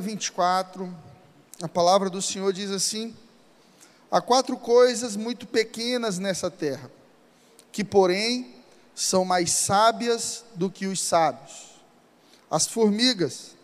[0.00, 0.92] 24,
[1.62, 3.14] a palavra do Senhor diz assim:
[4.10, 6.90] Há quatro coisas muito pequenas nessa terra,
[7.70, 8.54] que, porém,
[8.94, 11.70] são mais sábias do que os sábios.
[12.50, 13.54] As formigas,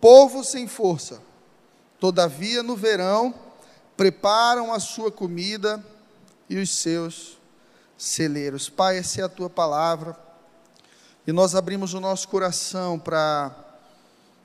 [0.00, 1.20] povo sem força,
[1.98, 3.34] todavia no verão
[4.00, 5.84] preparam a sua comida
[6.48, 7.38] e os seus
[7.98, 8.70] celeiros.
[8.70, 10.16] Pai, essa é a tua palavra.
[11.26, 13.54] E nós abrimos o nosso coração para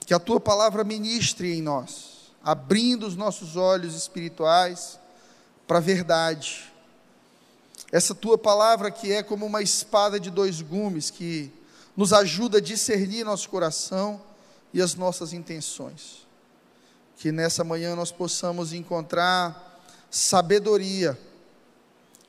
[0.05, 4.99] que a tua palavra ministre em nós, abrindo os nossos olhos espirituais
[5.67, 6.71] para a verdade.
[7.91, 11.51] Essa tua palavra que é como uma espada de dois gumes, que
[11.97, 14.21] nos ajuda a discernir nosso coração
[14.73, 16.27] e as nossas intenções.
[17.17, 21.17] Que nessa manhã nós possamos encontrar sabedoria,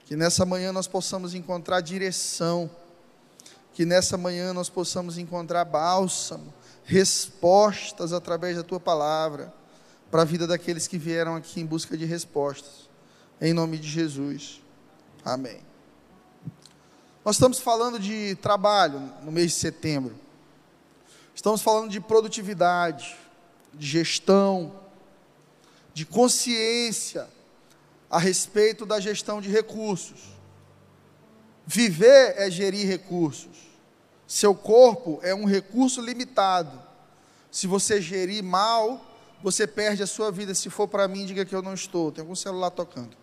[0.07, 2.71] que nessa manhã nós possamos encontrar direção,
[3.75, 6.55] que nessa manhã nós possamos encontrar bálsamo,
[6.87, 9.53] respostas através da tua palavra
[10.11, 12.89] para a vida daqueles que vieram aqui em busca de respostas.
[13.41, 14.63] Em nome de Jesus.
[15.25, 15.61] Amém.
[17.25, 20.15] Nós estamos falando de trabalho no mês de setembro.
[21.35, 23.17] Estamos falando de produtividade,
[23.75, 24.81] de gestão,
[25.93, 27.29] de consciência
[28.09, 30.23] a respeito da gestão de recursos.
[31.67, 33.66] Viver é gerir recursos.
[34.27, 36.83] Seu corpo é um recurso limitado.
[37.51, 39.01] Se você gerir mal,
[39.43, 40.55] você perde a sua vida.
[40.55, 42.11] Se for para mim, diga que eu não estou.
[42.11, 43.17] Tem algum celular tocando.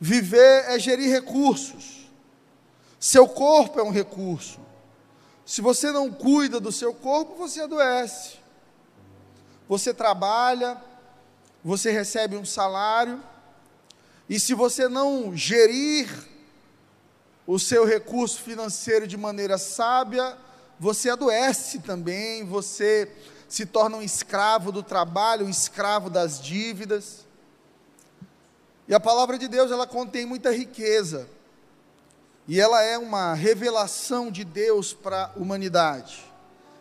[0.00, 2.08] Viver é gerir recursos.
[2.98, 4.60] Seu corpo é um recurso.
[5.46, 8.38] Se você não cuida do seu corpo, você adoece.
[9.68, 10.76] Você trabalha,
[11.62, 13.22] você recebe um salário,
[14.28, 16.08] e se você não gerir
[17.48, 20.36] o seu recurso financeiro de maneira sábia,
[20.78, 23.10] você adoece também, você
[23.48, 27.24] se torna um escravo do trabalho, um escravo das dívidas.
[28.86, 31.26] E a palavra de Deus, ela contém muita riqueza.
[32.46, 36.22] E ela é uma revelação de Deus para a humanidade.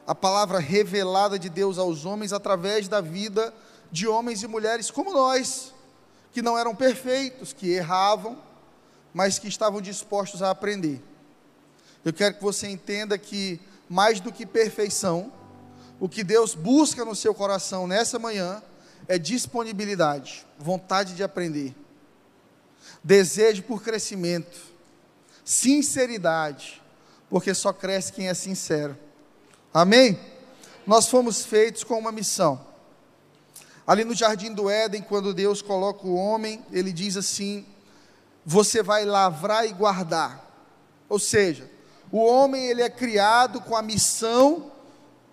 [0.06, 3.54] A palavra revelada de Deus aos homens através da vida
[3.90, 5.74] de homens e mulheres como nós,
[6.34, 8.46] que não eram perfeitos, que erravam,
[9.18, 11.02] mas que estavam dispostos a aprender.
[12.06, 15.34] Eu quero que você entenda que, mais do que perfeição,
[16.00, 18.62] o que Deus busca no seu coração nessa manhã
[19.08, 21.76] é disponibilidade, vontade de aprender,
[23.04, 24.56] desejo por crescimento,
[25.44, 26.80] sinceridade,
[27.28, 28.96] porque só cresce quem é sincero.
[29.74, 30.20] Amém?
[30.86, 32.64] Nós fomos feitos com uma missão.
[33.88, 37.66] Ali no jardim do Éden, quando Deus coloca o homem, ele diz assim:
[38.50, 40.42] você vai lavrar e guardar.
[41.10, 41.70] Ou seja,
[42.10, 44.72] o homem ele é criado com a missão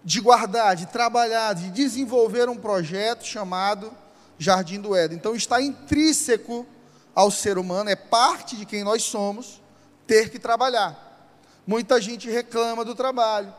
[0.05, 3.93] de guardar, de trabalhar, de desenvolver um projeto chamado
[4.37, 5.17] Jardim do Éden.
[5.17, 6.67] Então está intrínseco
[7.15, 9.63] ao ser humano, é parte de quem nós somos,
[10.09, 11.31] ter que trabalhar.
[11.65, 13.55] Muita gente reclama do trabalho,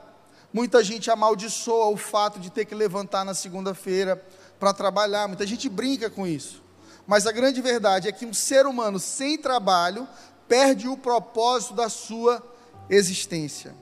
[0.52, 4.22] muita gente amaldiçoa o fato de ter que levantar na segunda-feira
[4.60, 6.65] para trabalhar, muita gente brinca com isso.
[7.08, 10.08] Mas a grande verdade é que um ser humano sem trabalho
[10.48, 12.44] perde o propósito da sua
[12.90, 13.76] existência.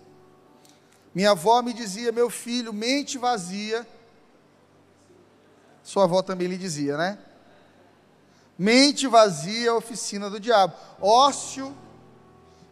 [1.16, 3.88] Minha avó me dizia, meu filho, mente vazia.
[5.84, 7.20] Sua avó também lhe dizia, né?
[8.58, 10.76] Mente vazia é oficina do diabo.
[11.00, 11.76] Ócio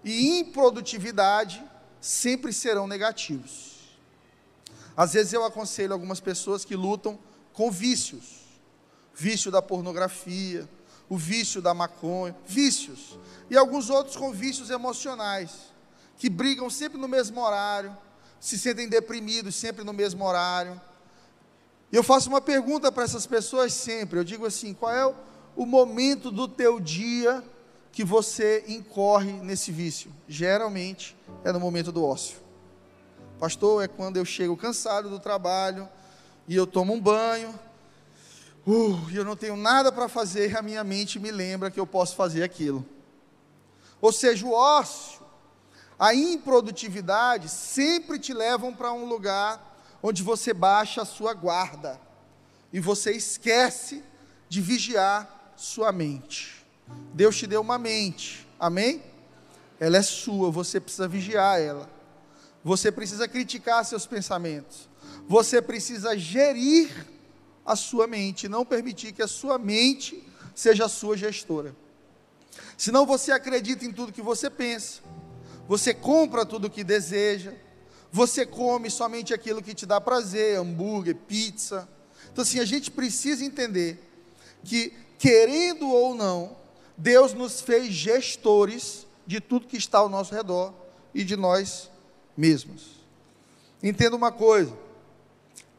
[0.04, 1.64] e improdutividade
[2.00, 4.00] sempre serão negativos.
[4.98, 7.18] Às vezes eu aconselho algumas pessoas que lutam
[7.54, 8.41] com vícios
[9.22, 10.68] vício da pornografia,
[11.08, 13.20] o vício da maconha, vícios,
[13.52, 15.52] e alguns outros com vícios emocionais,
[16.18, 17.96] que brigam sempre no mesmo horário,
[18.40, 20.80] se sentem deprimidos sempre no mesmo horário.
[21.92, 25.06] E eu faço uma pergunta para essas pessoas sempre, eu digo assim: qual é
[25.56, 27.44] o, momento do teu dia
[27.92, 30.12] que você incorre nesse vício?
[30.28, 32.38] Geralmente é no momento do ócio.
[33.38, 35.88] Pastor, é quando eu chego cansado do trabalho
[36.48, 37.54] e eu tomo um banho,
[38.66, 42.16] uh, eu não tenho nada para fazer, a minha mente me lembra que eu posso
[42.16, 42.86] fazer aquilo.
[44.00, 45.22] Ou seja, o ócio,
[45.98, 49.72] a improdutividade sempre te levam para um lugar
[50.02, 52.00] onde você baixa a sua guarda
[52.74, 54.04] e você esquece
[54.50, 56.66] de vigiar sua mente.
[57.14, 59.04] Deus te deu uma mente, amém?
[59.80, 61.90] Ela é sua, você precisa vigiar ela.
[62.64, 64.90] Você precisa criticar seus pensamentos.
[65.28, 67.08] Você precisa gerir
[67.66, 70.24] a sua mente, não permitir que a sua mente
[70.56, 71.76] seja a sua gestora.
[72.78, 75.02] Senão você acredita em tudo que você pensa,
[75.68, 77.54] você compra tudo que deseja,
[78.12, 81.88] Você come somente aquilo que te dá prazer, hambúrguer, pizza.
[82.32, 84.00] Então, assim, a gente precisa entender
[84.64, 86.58] que, querendo ou não,
[86.98, 90.74] Deus nos fez gestores de tudo que está ao nosso redor
[91.14, 91.90] e de nós
[92.36, 93.02] mesmos.
[93.82, 94.74] Entenda uma coisa: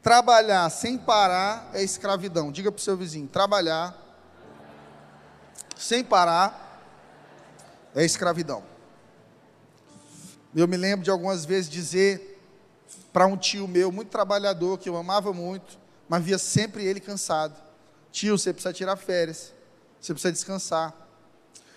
[0.02, 2.50] trabalhar sem parar é escravidão.
[2.50, 3.96] Diga para o seu vizinho: trabalhar
[5.76, 6.82] sem parar
[7.94, 8.62] é escravidão.
[10.54, 12.30] Eu me lembro de algumas vezes dizer
[13.12, 15.78] para um tio meu, muito trabalhador, que eu amava muito,
[16.08, 17.56] mas via sempre ele cansado:
[18.10, 19.54] Tio, você precisa tirar férias,
[20.00, 20.94] você precisa descansar.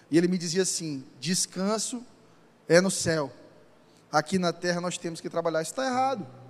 [0.10, 2.04] E ele me dizia assim: descanso
[2.68, 3.31] é no céu,
[4.12, 5.62] aqui na terra nós temos que trabalhar.
[5.62, 6.44] Isso está errado.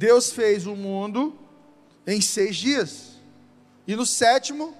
[0.00, 1.38] Deus fez o mundo
[2.06, 3.18] em seis dias,
[3.86, 4.74] e no sétimo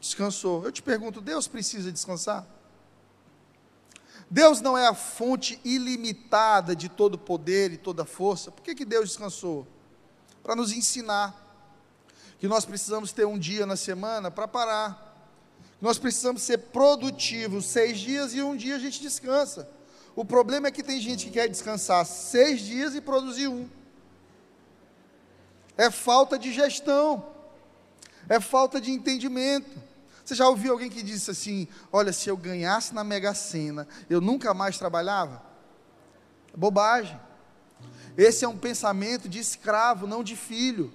[0.00, 0.64] descansou.
[0.64, 2.44] Eu te pergunto: Deus precisa descansar?
[4.28, 8.50] Deus não é a fonte ilimitada de todo poder e toda força.
[8.50, 9.64] Por que, que Deus descansou?
[10.42, 11.32] Para nos ensinar
[12.40, 15.14] que nós precisamos ter um dia na semana para parar.
[15.80, 19.70] Nós precisamos ser produtivos seis dias e um dia a gente descansa.
[20.16, 23.68] O problema é que tem gente que quer descansar seis dias e produzir um.
[25.76, 27.26] É falta de gestão,
[28.28, 29.78] é falta de entendimento.
[30.24, 34.20] Você já ouviu alguém que disse assim: Olha, se eu ganhasse na Mega Sena, eu
[34.20, 35.42] nunca mais trabalhava?
[36.56, 37.20] Bobagem.
[38.16, 40.92] Esse é um pensamento de escravo, não de filho.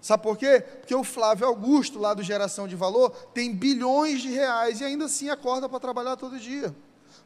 [0.00, 0.60] Sabe por quê?
[0.80, 5.04] Porque o Flávio Augusto, lá do Geração de Valor, tem bilhões de reais e ainda
[5.04, 6.74] assim acorda para trabalhar todo dia.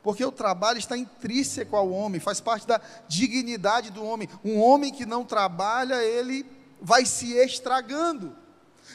[0.07, 4.29] Porque o trabalho está intrínseco ao homem, faz parte da dignidade do homem.
[4.45, 6.47] Um homem que não trabalha, ele
[6.81, 8.33] vai se estragando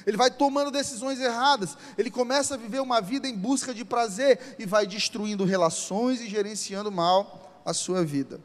[0.05, 4.55] ele vai tomando decisões erradas, ele começa a viver uma vida em busca de prazer
[4.57, 8.39] e vai destruindo relações e gerenciando mal a sua vida.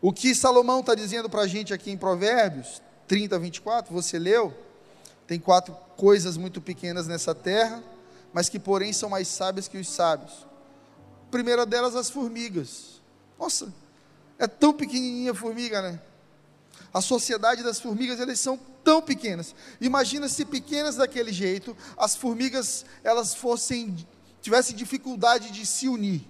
[0.00, 4.54] O que Salomão está dizendo para a gente aqui em Provérbios 30, 24, você leu?
[5.26, 7.82] Tem quatro coisas muito pequenas nessa terra,
[8.32, 10.49] mas que porém são mais sábias que os sábios.
[11.30, 13.00] Primeira delas, as formigas.
[13.38, 13.72] Nossa,
[14.38, 16.00] é tão pequenininha a formiga, né?
[16.92, 19.54] A sociedade das formigas, eles são tão pequenas.
[19.80, 23.96] Imagina se pequenas daquele jeito, as formigas elas fossem
[24.40, 26.22] tivessem dificuldade de se unir.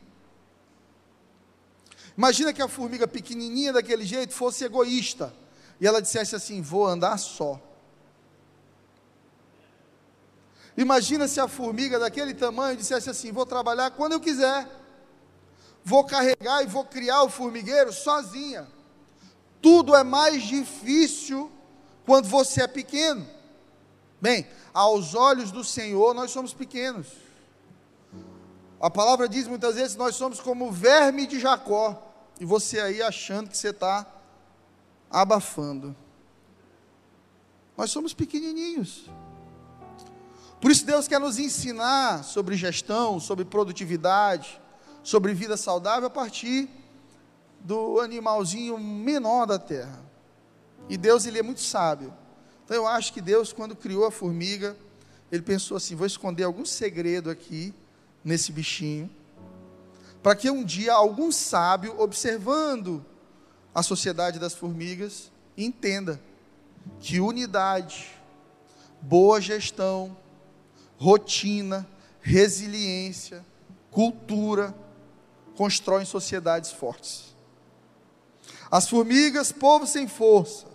[2.16, 5.32] Imagina que a formiga pequenininha daquele jeito fosse egoísta
[5.80, 7.60] e ela dissesse assim: "Vou andar só".
[10.76, 14.68] Imagina se a formiga daquele tamanho dissesse assim: "Vou trabalhar quando eu quiser.
[15.84, 18.66] Vou carregar e vou criar o formigueiro sozinha".
[19.62, 21.50] Tudo é mais difícil
[22.06, 23.26] quando você é pequeno.
[24.20, 27.06] Bem, aos olhos do Senhor nós somos pequenos.
[28.80, 32.06] A palavra diz muitas vezes nós somos como o verme de Jacó.
[32.40, 34.06] E você aí achando que você está
[35.10, 35.94] abafando.
[37.76, 39.10] Nós somos pequenininhos.
[40.60, 44.60] Por isso Deus quer nos ensinar sobre gestão, sobre produtividade,
[45.02, 46.68] sobre vida saudável a partir
[47.60, 50.00] do animalzinho menor da terra.
[50.88, 52.12] E Deus ele é muito sábio.
[52.64, 54.76] Então eu acho que Deus quando criou a formiga,
[55.30, 57.74] ele pensou assim, vou esconder algum segredo aqui
[58.24, 59.10] nesse bichinho,
[60.22, 63.04] para que um dia algum sábio observando
[63.74, 66.20] a sociedade das formigas entenda
[66.98, 68.10] que unidade,
[69.00, 70.16] boa gestão,
[70.98, 71.86] rotina,
[72.20, 73.44] resiliência,
[73.90, 74.74] cultura
[75.56, 77.34] constroem sociedades fortes.
[78.70, 80.66] As formigas, povo sem força,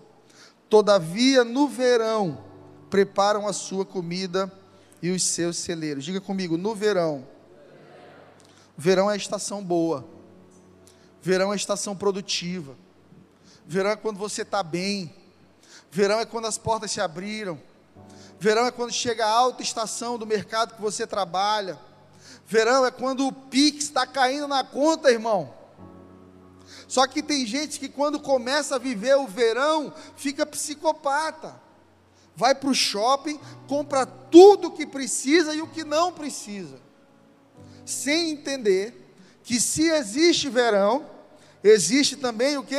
[0.70, 2.44] todavia no verão
[2.90, 4.52] preparam a sua comida
[5.02, 6.06] e os seus celeiros.
[6.06, 7.28] Diga comigo, no verão.
[8.78, 10.06] Verão é a estação boa.
[11.22, 12.76] Verão é a estação produtiva.
[13.66, 15.14] Verão é quando você está bem.
[15.92, 17.60] Verão é quando as portas se abriram.
[18.40, 21.80] Verão é quando chega a alta estação do mercado que você trabalha.
[22.46, 25.54] Verão é quando o Pix está caindo na conta, irmão.
[26.88, 31.60] Só que tem gente que quando começa a viver o verão, fica psicopata.
[32.36, 36.80] Vai para o shopping, compra tudo o que precisa e o que não precisa.
[37.84, 41.10] Sem entender que se existe verão,
[41.64, 42.78] existe também o que?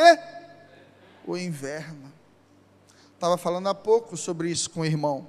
[1.27, 2.13] O inverno.
[3.15, 5.29] Estava falando há pouco sobre isso com o irmão.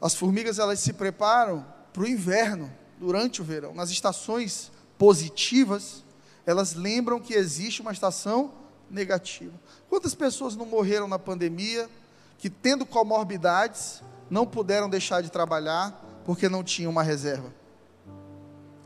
[0.00, 6.04] As formigas elas se preparam para o inverno durante o verão, nas estações positivas
[6.44, 8.52] elas lembram que existe uma estação
[8.90, 9.54] negativa.
[9.88, 11.88] Quantas pessoas não morreram na pandemia
[12.36, 17.50] que, tendo comorbidades, não puderam deixar de trabalhar porque não tinham uma reserva?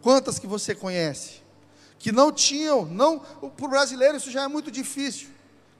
[0.00, 1.42] Quantas que você conhece
[1.98, 5.30] que não tinham, não, para o brasileiro isso já é muito difícil.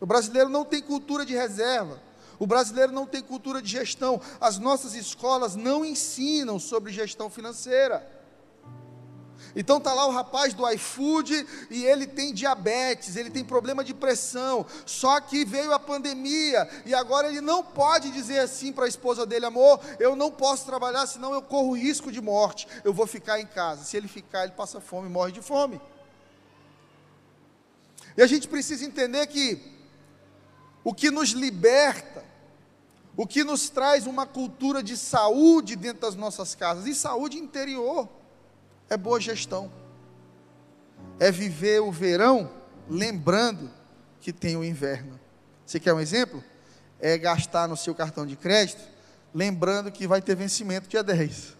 [0.00, 2.00] O brasileiro não tem cultura de reserva.
[2.38, 4.20] O brasileiro não tem cultura de gestão.
[4.40, 8.18] As nossas escolas não ensinam sobre gestão financeira.
[9.56, 13.94] Então tá lá o rapaz do iFood e ele tem diabetes, ele tem problema de
[13.94, 14.64] pressão.
[14.84, 19.24] Só que veio a pandemia e agora ele não pode dizer assim para a esposa
[19.24, 22.68] dele, amor, eu não posso trabalhar, senão eu corro risco de morte.
[22.84, 23.84] Eu vou ficar em casa.
[23.84, 25.80] Se ele ficar, ele passa fome, morre de fome.
[28.16, 29.77] E a gente precisa entender que
[30.84, 32.24] o que nos liberta,
[33.16, 38.08] o que nos traz uma cultura de saúde dentro das nossas casas, e saúde interior,
[38.88, 39.70] é boa gestão.
[41.18, 42.50] É viver o verão
[42.88, 43.70] lembrando
[44.20, 45.18] que tem o inverno.
[45.66, 46.42] Você quer um exemplo?
[47.00, 48.82] É gastar no seu cartão de crédito,
[49.34, 51.56] lembrando que vai ter vencimento dia 10.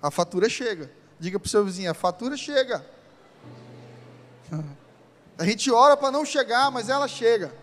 [0.00, 0.90] A fatura chega.
[1.18, 2.84] Diga para o seu vizinho: a fatura chega.
[5.38, 7.54] A gente ora para não chegar, mas ela chega.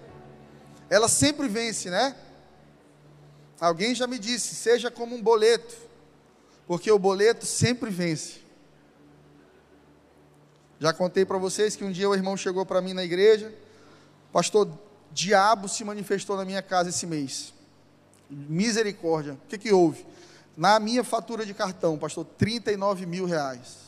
[0.90, 2.16] Ela sempre vence, né?
[3.60, 5.76] Alguém já me disse: seja como um boleto,
[6.66, 8.46] porque o boleto sempre vence.
[10.80, 13.54] Já contei para vocês que um dia o irmão chegou para mim na igreja,
[14.32, 14.70] pastor,
[15.12, 17.54] diabo se manifestou na minha casa esse mês.
[18.30, 19.34] Misericórdia.
[19.34, 20.06] O que, que houve?
[20.56, 23.85] Na minha fatura de cartão, pastor, 39 mil reais.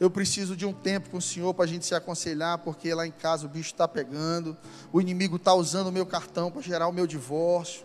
[0.00, 3.04] Eu preciso de um tempo com o Senhor para a gente se aconselhar, porque lá
[3.04, 4.56] em casa o bicho está pegando,
[4.92, 7.84] o inimigo está usando o meu cartão para gerar o meu divórcio.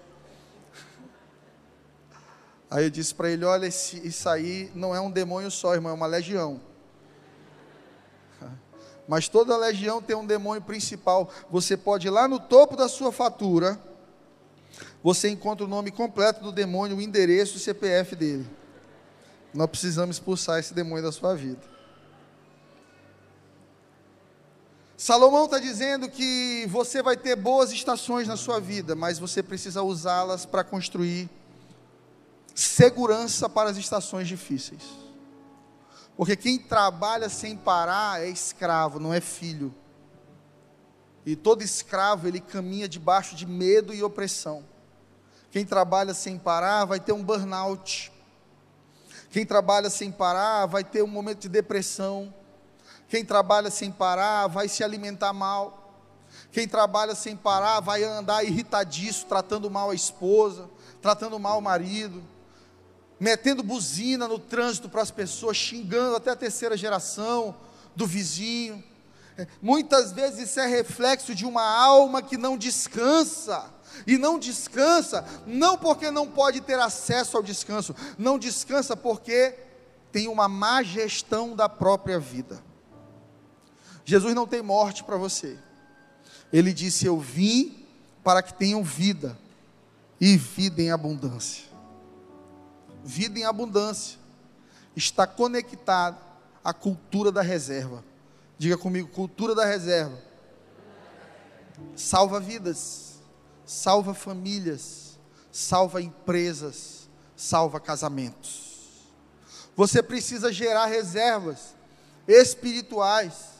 [2.70, 5.96] Aí eu disse para ele: Olha, isso aí não é um demônio só, irmão, é
[5.96, 6.62] uma legião.
[9.08, 11.32] Mas toda legião tem um demônio principal.
[11.50, 13.79] Você pode ir lá no topo da sua fatura,
[15.03, 18.48] você encontra o nome completo do demônio, o endereço e o CPF dele.
[19.51, 21.74] Nós precisamos expulsar esse demônio da sua vida.
[25.03, 29.83] Salomão está dizendo que você vai ter boas estações na sua vida, mas você precisa
[29.83, 31.29] usá-las para construir
[32.55, 34.81] segurança para as estações difíceis.
[36.15, 39.75] Porque quem trabalha sem parar é escravo, não é filho.
[41.25, 44.63] E todo escravo ele caminha debaixo de medo e opressão.
[45.51, 48.10] Quem trabalha sem parar vai ter um burnout.
[49.31, 52.33] Quem trabalha sem parar vai ter um momento de depressão
[53.13, 56.01] quem trabalha sem parar vai se alimentar mal.
[56.51, 60.67] Quem trabalha sem parar vai andar irritadiço, tratando mal a esposa,
[61.00, 62.24] tratando mal o marido,
[63.20, 67.55] metendo buzina no trânsito para as pessoas, xingando até a terceira geração
[67.96, 68.84] do vizinho.
[69.38, 73.63] É, muitas vezes isso é reflexo de uma alma que não descansa.
[74.08, 79.55] E não descansa, não porque não pode ter acesso ao descanso, não descansa porque
[80.12, 82.72] tem uma má gestão da própria vida.
[84.05, 85.57] Jesus não tem morte para você.
[86.51, 87.86] Ele disse: Eu vim
[88.24, 89.38] para que tenham vida
[90.19, 91.65] e vida em abundância.
[93.03, 94.17] Vida em abundância
[94.95, 96.17] está conectada
[96.63, 98.03] à cultura da reserva.
[98.57, 100.17] Diga comigo: cultura da reserva.
[101.95, 103.19] Salva vidas,
[103.65, 105.17] salva famílias,
[105.51, 108.62] salva empresas, salva casamentos.
[109.75, 111.74] Você precisa gerar reservas
[112.27, 113.52] espirituais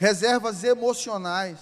[0.00, 1.58] reservas emocionais,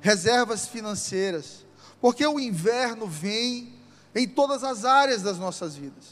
[0.00, 1.66] reservas financeiras,
[2.00, 3.74] porque o inverno vem
[4.14, 6.06] em todas as áreas das nossas vidas.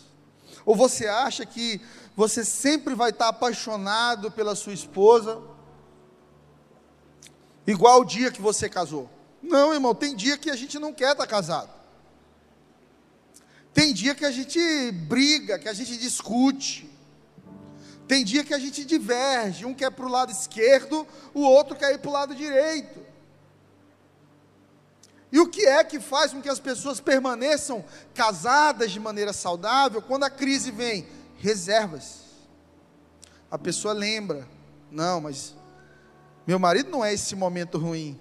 [0.67, 1.81] Ou você acha que
[2.15, 5.41] você sempre vai estar apaixonado pela sua esposa,
[7.67, 9.09] igual o dia que você casou?
[9.43, 11.71] Não, irmão, tem dia que a gente não quer estar casado.
[13.73, 14.61] Tem dia que a gente
[14.93, 16.91] briga, que a gente discute.
[18.07, 21.93] Tem dia que a gente diverge, um quer para o lado esquerdo, o outro quer
[21.95, 23.01] ir para o lado direito.
[25.33, 27.85] E o que é que faz com que as pessoas permaneçam
[28.15, 31.07] casadas de maneira saudável quando a crise vem?
[31.39, 32.21] Reservas.
[33.51, 34.47] A pessoa lembra,
[34.91, 35.55] não, mas
[36.47, 38.19] meu marido não é esse momento ruim.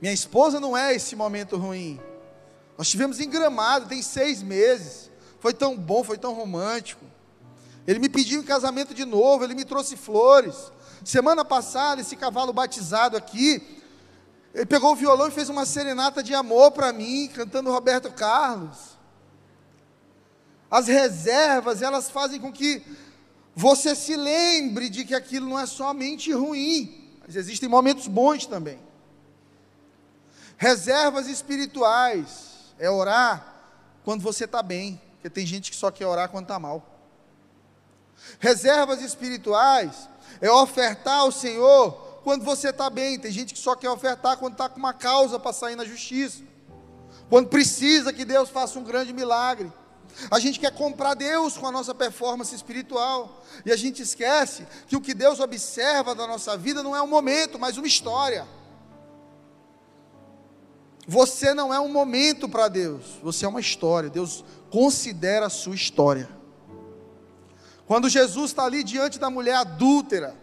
[0.00, 2.00] Minha esposa não é esse momento ruim.
[2.78, 5.10] Nós tivemos em Gramado, tem seis meses.
[5.40, 7.04] Foi tão bom, foi tão romântico.
[7.86, 10.72] Ele me pediu em casamento de novo, ele me trouxe flores.
[11.04, 13.62] Semana passada, esse cavalo batizado aqui,
[14.52, 18.96] ele pegou o violão e fez uma serenata de amor para mim, cantando Roberto Carlos.
[20.70, 22.82] As reservas, elas fazem com que
[23.54, 28.80] você se lembre de que aquilo não é somente ruim, mas existem momentos bons também.
[30.56, 33.54] Reservas espirituais é orar
[34.04, 36.95] quando você está bem, porque tem gente que só quer orar quando está mal.
[38.38, 40.08] Reservas espirituais
[40.40, 41.92] é ofertar ao Senhor
[42.22, 43.18] quando você está bem.
[43.18, 46.42] Tem gente que só quer ofertar quando está com uma causa para sair na justiça,
[47.28, 49.72] quando precisa que Deus faça um grande milagre.
[50.30, 53.44] A gente quer comprar Deus com a nossa performance espiritual.
[53.64, 57.06] E a gente esquece que o que Deus observa da nossa vida não é um
[57.06, 58.46] momento, mas uma história.
[61.06, 64.10] Você não é um momento para Deus, você é uma história.
[64.10, 66.28] Deus considera a sua história.
[67.86, 70.34] Quando Jesus está ali diante da mulher adúltera,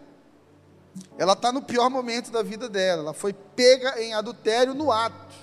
[1.18, 3.02] ela está no pior momento da vida dela.
[3.02, 5.34] Ela foi pega em adultério no ato.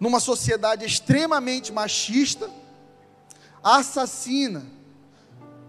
[0.00, 2.50] Numa sociedade extremamente machista,
[3.62, 4.64] assassina,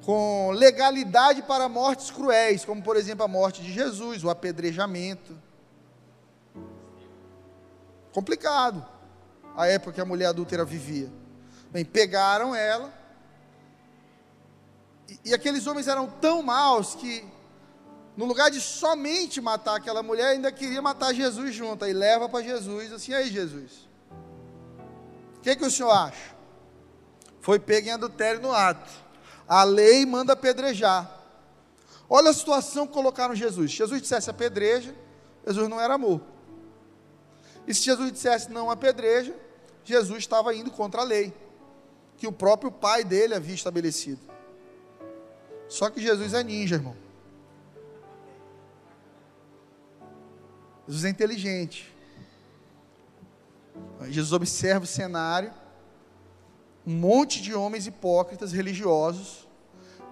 [0.06, 5.38] com legalidade para mortes cruéis, como por exemplo a morte de Jesus, o apedrejamento.
[8.14, 8.86] Complicado
[9.56, 11.12] a época que a mulher adúltera vivia.
[11.72, 12.94] Bem, pegaram ela,
[15.26, 17.24] e, aqueles homens eram tão maus que,
[18.16, 21.86] no lugar de somente matar aquela mulher, ainda queria matar Jesus junto.
[21.86, 23.88] Aí leva para Jesus, assim, aí Jesus,
[25.38, 26.38] o que, que o senhor acha?
[27.48, 28.92] foi pego em adultério no ato.
[29.48, 31.10] A lei manda apedrejar.
[32.10, 33.72] Olha a situação que colocaram Jesus.
[33.72, 34.94] Se Jesus dissesse apedreja,
[35.46, 36.20] Jesus não era amor.
[37.66, 39.34] E se Jesus dissesse não apedreja,
[39.86, 41.34] Jesus estava indo contra a lei,
[42.18, 44.20] que o próprio pai dele havia estabelecido.
[45.70, 46.96] Só que Jesus é ninja, irmão.
[50.88, 51.94] Jesus é inteligente.
[54.06, 55.52] Jesus observa o cenário
[56.86, 59.46] um monte de homens hipócritas religiosos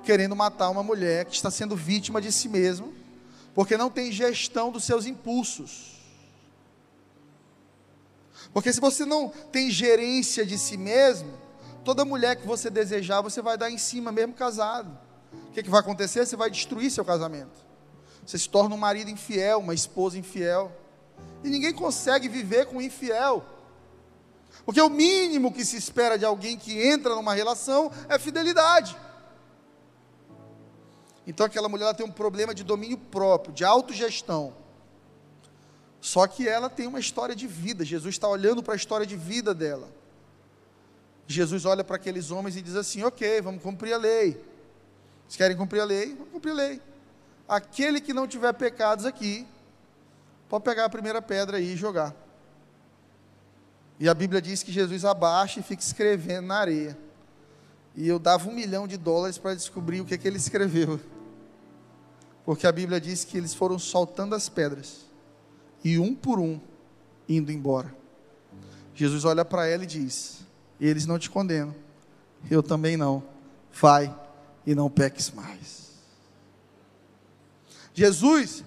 [0.03, 2.87] querendo matar uma mulher que está sendo vítima de si mesma,
[3.55, 5.95] porque não tem gestão dos seus impulsos.
[8.53, 11.33] Porque se você não tem gerência de si mesmo,
[11.83, 15.04] toda mulher que você desejar, você vai dar em cima, mesmo casado.
[15.49, 16.25] O que, que vai acontecer?
[16.25, 17.65] Você vai destruir seu casamento.
[18.25, 20.71] Você se torna um marido infiel, uma esposa infiel.
[21.43, 23.45] E ninguém consegue viver com um infiel.
[24.65, 28.97] Porque o mínimo que se espera de alguém que entra numa relação é fidelidade.
[31.27, 34.53] Então aquela mulher tem um problema de domínio próprio, de autogestão.
[36.01, 37.83] Só que ela tem uma história de vida.
[37.83, 39.89] Jesus está olhando para a história de vida dela.
[41.27, 44.39] Jesus olha para aqueles homens e diz assim: Ok, vamos cumprir a lei.
[45.27, 46.13] Vocês querem cumprir a lei?
[46.13, 46.81] Vamos cumprir a lei.
[47.47, 49.45] Aquele que não tiver pecados aqui,
[50.47, 52.15] pode pegar a primeira pedra aí e jogar.
[53.99, 56.97] E a Bíblia diz que Jesus abaixa e fica escrevendo na areia.
[57.95, 60.99] E eu dava um milhão de dólares para descobrir o que, é que ele escreveu.
[62.43, 65.05] Porque a Bíblia diz que eles foram soltando as pedras.
[65.83, 66.59] E um por um,
[67.27, 67.95] indo embora.
[68.93, 70.39] Jesus olha para ela e diz:
[70.79, 71.73] Eles não te condenam.
[72.49, 73.23] Eu também não.
[73.71, 74.13] Vai
[74.65, 75.91] e não peques mais.
[77.93, 78.63] Jesus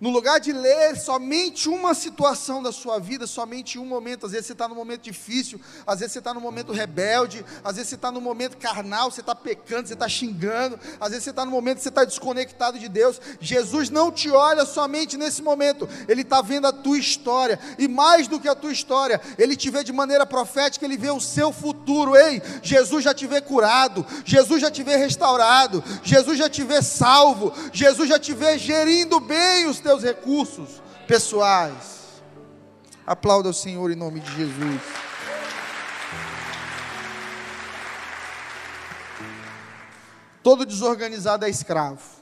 [0.00, 4.46] no lugar de ler somente uma situação da sua vida, somente um momento, às vezes
[4.46, 7.96] você está num momento difícil, às vezes você está num momento rebelde, às vezes você
[7.96, 11.50] está num momento carnal, você está pecando, você está xingando, às vezes você está num
[11.50, 13.20] momento que você está desconectado de Deus.
[13.40, 18.26] Jesus não te olha somente nesse momento, Ele está vendo a tua história, e mais
[18.26, 21.52] do que a tua história, Ele te vê de maneira profética, Ele vê o seu
[21.52, 22.16] futuro.
[22.16, 26.80] Ei, Jesus já te vê curado, Jesus já te vê restaurado, Jesus já te vê
[26.80, 32.22] salvo, Jesus já te vê gerindo bem os teus teus recursos pessoais.
[33.04, 34.80] Aplauda o Senhor em nome de Jesus.
[40.44, 42.20] Todo desorganizado é escravo.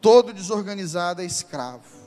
[0.00, 2.02] Todo desorganizado é escravo.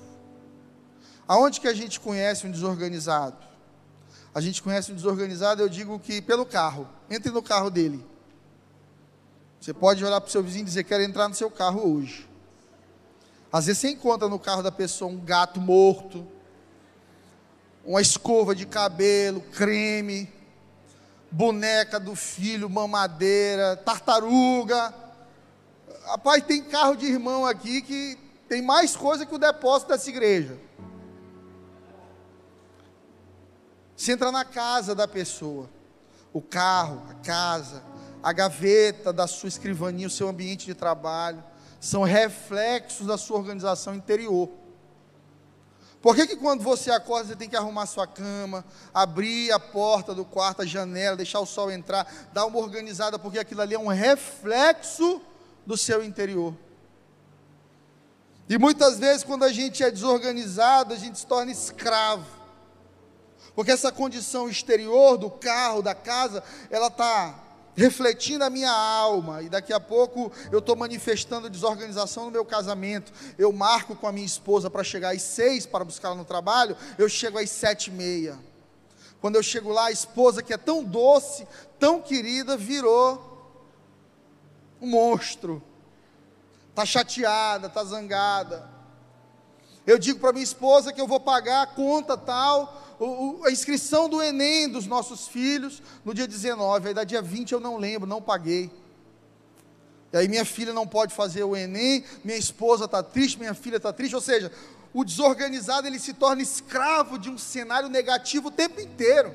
[1.25, 3.37] Aonde que a gente conhece um desorganizado?
[4.33, 6.89] A gente conhece um desorganizado, eu digo que pelo carro.
[7.09, 8.05] Entre no carro dele.
[9.61, 12.24] Você pode olhar para o seu vizinho e dizer: Quero entrar no seu carro hoje.
[13.55, 16.27] Às vezes você encontra no carro da pessoa um gato morto,
[17.85, 20.29] uma escova de cabelo, creme,
[21.31, 24.93] boneca do filho, mamadeira, tartaruga.
[26.03, 30.59] Rapaz, tem carro de irmão aqui que tem mais coisa que o depósito dessa igreja.
[33.95, 35.69] Você entra na casa da pessoa,
[36.33, 37.81] o carro, a casa,
[38.21, 41.41] a gaveta da sua escrivaninha, o seu ambiente de trabalho
[41.85, 44.49] são reflexos da sua organização interior.
[46.01, 50.13] Por que, que quando você acorda, você tem que arrumar sua cama, abrir a porta
[50.13, 53.79] do quarto, a janela, deixar o sol entrar, dar uma organizada, porque aquilo ali é
[53.79, 55.21] um reflexo
[55.63, 56.55] do seu interior.
[58.49, 62.25] E muitas vezes, quando a gente é desorganizado, a gente se torna escravo.
[63.53, 67.44] Porque essa condição exterior do carro, da casa, ela está
[67.75, 73.11] refletindo a minha alma, e daqui a pouco eu estou manifestando desorganização no meu casamento.
[73.38, 77.09] Eu marco com a minha esposa para chegar às seis para buscar no trabalho, eu
[77.09, 78.39] chego às sete e meia.
[79.19, 81.47] Quando eu chego lá, a esposa que é tão doce,
[81.79, 83.33] tão querida, virou
[84.81, 85.61] um monstro.
[86.69, 88.69] Está chateada, está zangada.
[89.88, 92.84] Eu digo para minha esposa que eu vou pagar a conta tal,
[93.45, 97.60] a inscrição do Enem dos nossos filhos no dia 19, aí da dia 20 eu
[97.60, 98.71] não lembro, não paguei.
[100.13, 103.77] E aí minha filha não pode fazer o Enem, minha esposa está triste, minha filha
[103.77, 104.51] está triste, ou seja,
[104.93, 109.34] o desorganizado ele se torna escravo de um cenário negativo o tempo inteiro.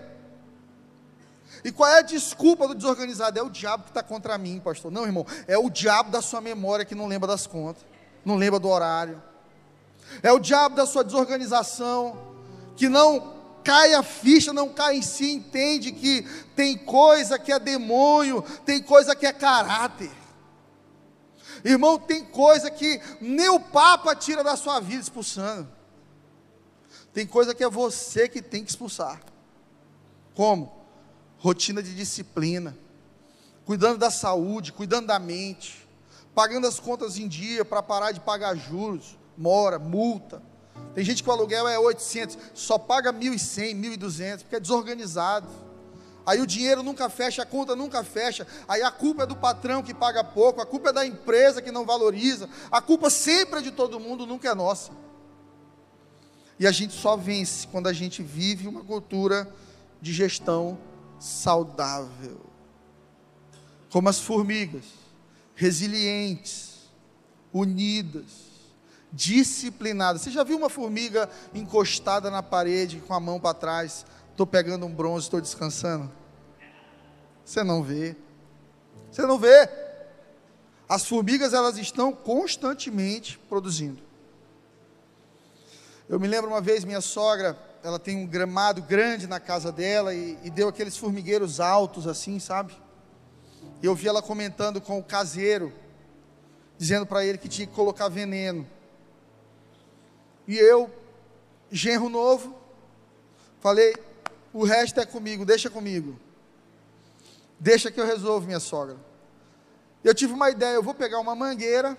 [1.63, 3.39] E qual é a desculpa do desorganizado?
[3.39, 4.91] É o diabo que está contra mim, pastor.
[4.91, 7.85] Não, irmão, é o diabo da sua memória que não lembra das contas,
[8.25, 9.23] não lembra do horário.
[10.23, 12.19] É o diabo da sua desorganização,
[12.75, 16.23] que não cai a ficha, não cai em si, entende que
[16.55, 20.11] tem coisa que é demônio, tem coisa que é caráter.
[21.65, 25.69] Irmão, tem coisa que nem o Papa tira da sua vida expulsando.
[27.13, 29.21] Tem coisa que é você que tem que expulsar.
[30.35, 30.73] Como?
[31.39, 32.77] Rotina de disciplina,
[33.65, 35.89] cuidando da saúde, cuidando da mente,
[36.35, 40.43] pagando as contas em dia para parar de pagar juros, mora, multa.
[40.95, 45.49] Tem gente que o aluguel é 800, só paga 1.100, 1.200, porque é desorganizado.
[46.27, 48.47] Aí o dinheiro nunca fecha, a conta nunca fecha.
[48.69, 51.71] Aí a culpa é do patrão que paga pouco, a culpa é da empresa que
[51.71, 52.49] não valoriza.
[52.71, 54.93] A culpa sempre é de todo mundo, nunca é nossa.
[56.59, 59.51] E a gente só vence quando a gente vive uma cultura
[60.01, 60.79] de gestão
[61.19, 62.39] saudável.
[63.91, 64.85] Como as formigas,
[65.55, 66.91] resilientes,
[67.53, 68.50] unidas
[69.13, 70.19] disciplinada.
[70.19, 74.07] Você já viu uma formiga encostada na parede com a mão para trás?
[74.31, 76.11] Estou pegando um bronze, estou descansando.
[77.45, 78.17] Você não vê.
[79.11, 79.69] Você não vê.
[80.89, 84.03] As formigas elas estão constantemente produzindo.
[86.09, 90.13] Eu me lembro uma vez minha sogra, ela tem um gramado grande na casa dela
[90.13, 92.77] e, e deu aqueles formigueiros altos assim, sabe?
[93.83, 95.73] E eu vi ela comentando com o caseiro,
[96.77, 98.67] dizendo para ele que tinha que colocar veneno.
[100.51, 100.91] E eu,
[101.71, 102.53] genro novo,
[103.61, 103.95] falei:
[104.53, 106.19] o resto é comigo, deixa comigo.
[107.61, 108.97] Deixa que eu resolvo, minha sogra.
[110.03, 111.97] Eu tive uma ideia: eu vou pegar uma mangueira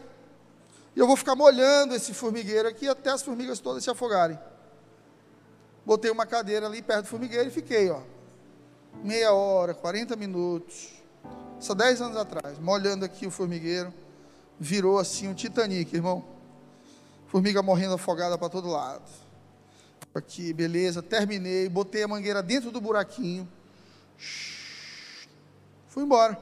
[0.94, 4.38] e eu vou ficar molhando esse formigueiro aqui até as formigas todas se afogarem.
[5.86, 8.02] Botei uma cadeira ali perto do formigueiro e fiquei, ó,
[9.02, 11.02] meia hora, 40 minutos.
[11.58, 13.94] Só 10 anos atrás, molhando aqui o formigueiro,
[14.60, 16.41] virou assim um Titanic, irmão.
[17.32, 19.10] Formiga morrendo afogada para todo lado.
[20.14, 23.48] Aqui, beleza, terminei, botei a mangueira dentro do buraquinho.
[25.88, 26.38] Fui embora.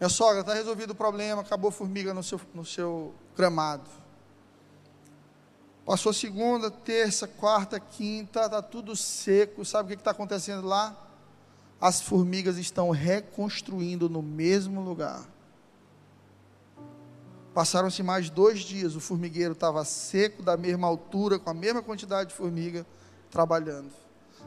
[0.00, 3.88] Minha sogra, está resolvido o problema, acabou a formiga no seu, no seu gramado.
[5.86, 9.64] Passou segunda, terça, quarta, quinta, está tudo seco.
[9.64, 10.96] Sabe o que está acontecendo lá?
[11.80, 15.24] As formigas estão reconstruindo no mesmo lugar.
[17.54, 22.30] Passaram-se mais dois dias, o formigueiro estava seco, da mesma altura, com a mesma quantidade
[22.30, 22.86] de formiga,
[23.30, 23.90] trabalhando.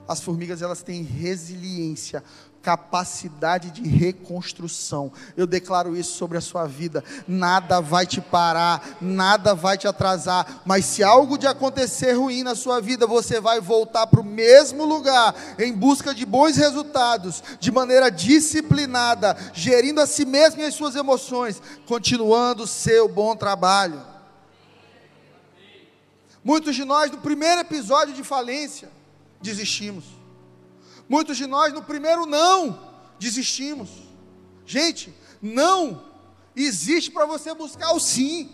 [0.07, 2.23] As formigas elas têm resiliência,
[2.65, 5.11] capacidade de reconstrução.
[5.37, 7.03] Eu declaro isso sobre a sua vida.
[7.27, 12.55] Nada vai te parar, nada vai te atrasar, mas se algo de acontecer ruim na
[12.55, 17.71] sua vida, você vai voltar para o mesmo lugar em busca de bons resultados, de
[17.71, 24.01] maneira disciplinada, gerindo a si mesmo e as suas emoções, continuando o seu bom trabalho.
[26.43, 28.89] Muitos de nós, no primeiro episódio de falência,
[29.39, 30.24] desistimos.
[31.07, 32.79] Muitos de nós, no primeiro não,
[33.19, 33.89] desistimos.
[34.65, 36.03] Gente, não
[36.55, 38.49] existe para você buscar o sim.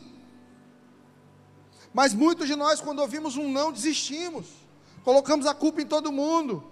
[1.93, 4.47] Mas muitos de nós, quando ouvimos um não, desistimos.
[5.03, 6.63] Colocamos a culpa em todo mundo.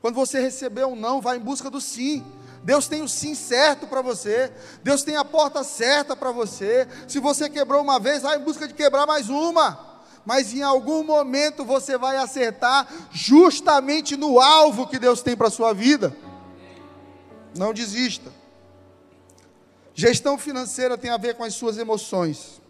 [0.00, 2.24] Quando você recebeu um não, vá em busca do sim.
[2.62, 4.52] Deus tem o sim certo para você.
[4.82, 6.88] Deus tem a porta certa para você.
[7.06, 9.89] Se você quebrou uma vez, vá em busca de quebrar mais uma
[10.24, 15.50] mas em algum momento você vai acertar justamente no alvo que Deus tem para a
[15.50, 16.16] sua vida.
[17.56, 18.32] Não desista.
[19.94, 22.60] Gestão financeira tem a ver com as suas emoções.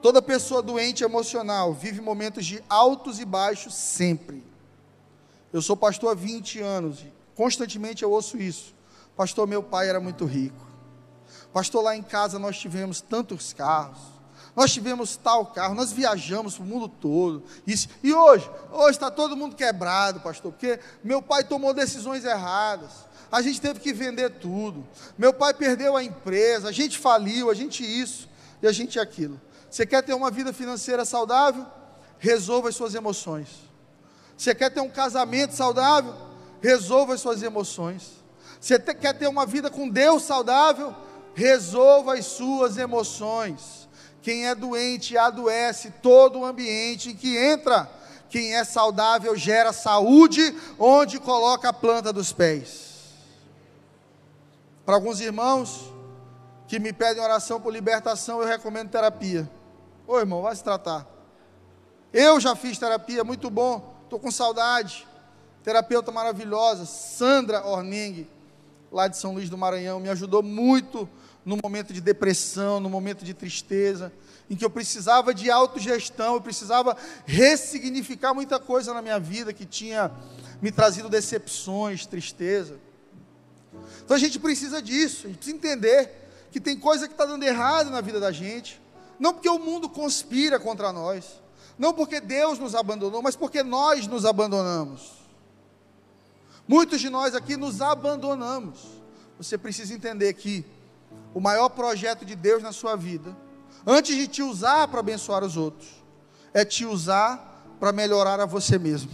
[0.00, 4.42] Toda pessoa doente emocional vive momentos de altos e baixos sempre.
[5.52, 8.74] Eu sou pastor há 20 anos e constantemente eu ouço isso.
[9.16, 10.66] Pastor, meu pai era muito rico.
[11.52, 14.15] Pastor, lá em casa nós tivemos tantos carros
[14.56, 17.44] nós tivemos tal carro, nós viajamos para o mundo todo.
[17.66, 17.88] Isso.
[18.02, 22.90] E hoje, hoje está todo mundo quebrado, pastor, porque meu pai tomou decisões erradas.
[23.30, 24.86] A gente teve que vender tudo.
[25.18, 28.30] Meu pai perdeu a empresa, a gente faliu, a gente isso
[28.62, 29.38] e a gente aquilo.
[29.70, 31.66] Você quer ter uma vida financeira saudável?
[32.18, 33.48] Resolva as suas emoções.
[34.38, 36.14] Você quer ter um casamento saudável?
[36.62, 38.24] Resolva as suas emoções.
[38.58, 40.94] Você quer ter uma vida com Deus saudável?
[41.34, 43.85] Resolva as suas emoções.
[44.26, 47.88] Quem é doente adoece todo o ambiente em que entra.
[48.28, 53.14] Quem é saudável gera saúde onde coloca a planta dos pés.
[54.84, 55.92] Para alguns irmãos
[56.66, 59.48] que me pedem oração por libertação, eu recomendo terapia.
[60.08, 61.06] Ô irmão, vai se tratar.
[62.12, 63.94] Eu já fiz terapia, muito bom.
[64.02, 65.06] Estou com saudade.
[65.62, 68.28] Terapeuta maravilhosa, Sandra Orning,
[68.90, 71.08] lá de São Luís do Maranhão, me ajudou muito
[71.46, 74.12] no momento de depressão, no momento de tristeza,
[74.50, 79.64] em que eu precisava de autogestão, eu precisava ressignificar muita coisa na minha vida que
[79.64, 80.10] tinha
[80.60, 82.80] me trazido decepções, tristeza.
[84.04, 86.10] Então a gente precisa disso, a gente precisa entender
[86.50, 88.82] que tem coisa que está dando errado na vida da gente,
[89.16, 91.40] não porque o mundo conspira contra nós,
[91.78, 95.12] não porque Deus nos abandonou, mas porque nós nos abandonamos.
[96.66, 98.80] Muitos de nós aqui nos abandonamos.
[99.38, 100.64] Você precisa entender que
[101.36, 103.36] o maior projeto de Deus na sua vida,
[103.86, 105.86] antes de te usar para abençoar os outros,
[106.54, 109.10] é te usar para melhorar a você mesmo,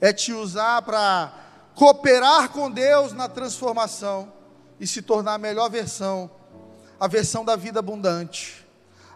[0.00, 1.32] é te usar para
[1.74, 4.32] cooperar com Deus na transformação
[4.78, 6.30] e se tornar a melhor versão,
[7.00, 8.64] a versão da vida abundante,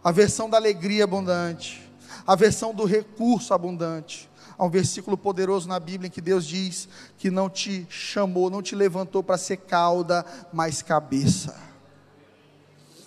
[0.03, 1.89] a versão da alegria abundante,
[2.27, 4.29] a versão do recurso abundante.
[4.59, 8.61] Há um versículo poderoso na Bíblia em que Deus diz que não te chamou, não
[8.61, 11.71] te levantou para ser cauda, mas cabeça.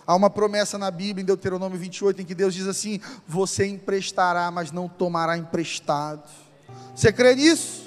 [0.08, 4.52] Há uma promessa na Bíblia, em Deuteronômio 28, em que Deus diz assim: Você emprestará,
[4.52, 6.24] mas não tomará emprestado.
[6.96, 7.86] Você crê nisso?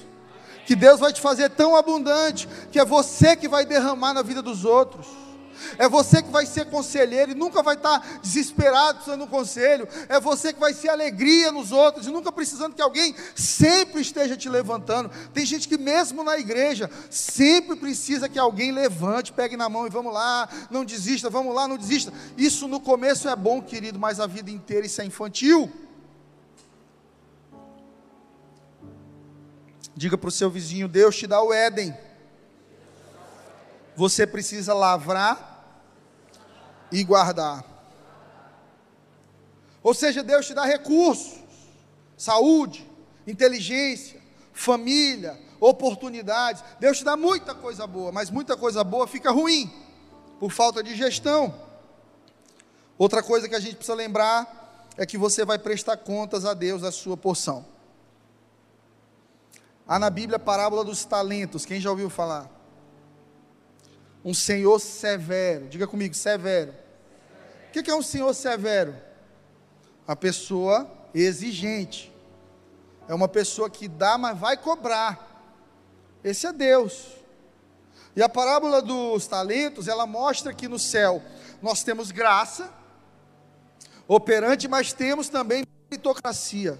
[0.66, 4.42] Que Deus vai te fazer tão abundante, que é você que vai derramar na vida
[4.42, 5.06] dos outros.
[5.76, 9.88] É você que vai ser conselheiro e nunca vai estar desesperado precisando de um conselho.
[10.08, 14.36] É você que vai ser alegria nos outros e nunca precisando que alguém sempre esteja
[14.36, 15.10] te levantando.
[15.32, 19.90] Tem gente que, mesmo na igreja, sempre precisa que alguém levante, pegue na mão e
[19.90, 22.12] vamos lá, não desista, vamos lá, não desista.
[22.36, 25.70] Isso no começo é bom, querido, mas a vida inteira isso é infantil.
[29.98, 31.92] Diga para o seu vizinho: Deus te dá o Éden.
[33.98, 35.60] Você precisa lavrar
[36.92, 37.64] e guardar.
[39.82, 41.40] Ou seja, Deus te dá recursos,
[42.16, 42.88] saúde,
[43.26, 46.62] inteligência, família, oportunidades.
[46.78, 49.68] Deus te dá muita coisa boa, mas muita coisa boa fica ruim
[50.38, 51.52] por falta de gestão.
[52.96, 56.82] Outra coisa que a gente precisa lembrar é que você vai prestar contas a Deus
[56.82, 57.66] da sua porção.
[59.88, 62.57] Há na Bíblia a parábola dos talentos, quem já ouviu falar?
[64.24, 65.68] Um Senhor severo.
[65.68, 66.74] Diga comigo, severo.
[67.68, 68.94] O que é um Senhor severo?
[70.06, 72.12] A pessoa exigente.
[73.08, 75.26] É uma pessoa que dá, mas vai cobrar.
[76.22, 77.06] Esse é Deus.
[78.14, 81.22] E a parábola dos talentos, ela mostra que no céu
[81.62, 82.72] nós temos graça
[84.06, 86.78] operante, mas temos também meritocracia.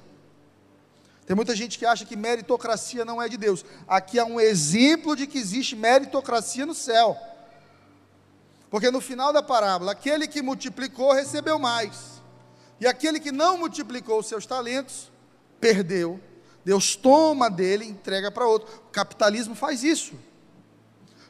[1.28, 3.62] Tem muita gente que acha que meritocracia não é de Deus.
[3.86, 7.14] Aqui há um exemplo de que existe meritocracia no céu.
[8.70, 12.22] Porque no final da parábola, aquele que multiplicou recebeu mais,
[12.80, 15.12] e aquele que não multiplicou os seus talentos,
[15.60, 16.18] perdeu.
[16.64, 18.74] Deus toma dele e entrega para outro.
[18.88, 20.14] O capitalismo faz isso.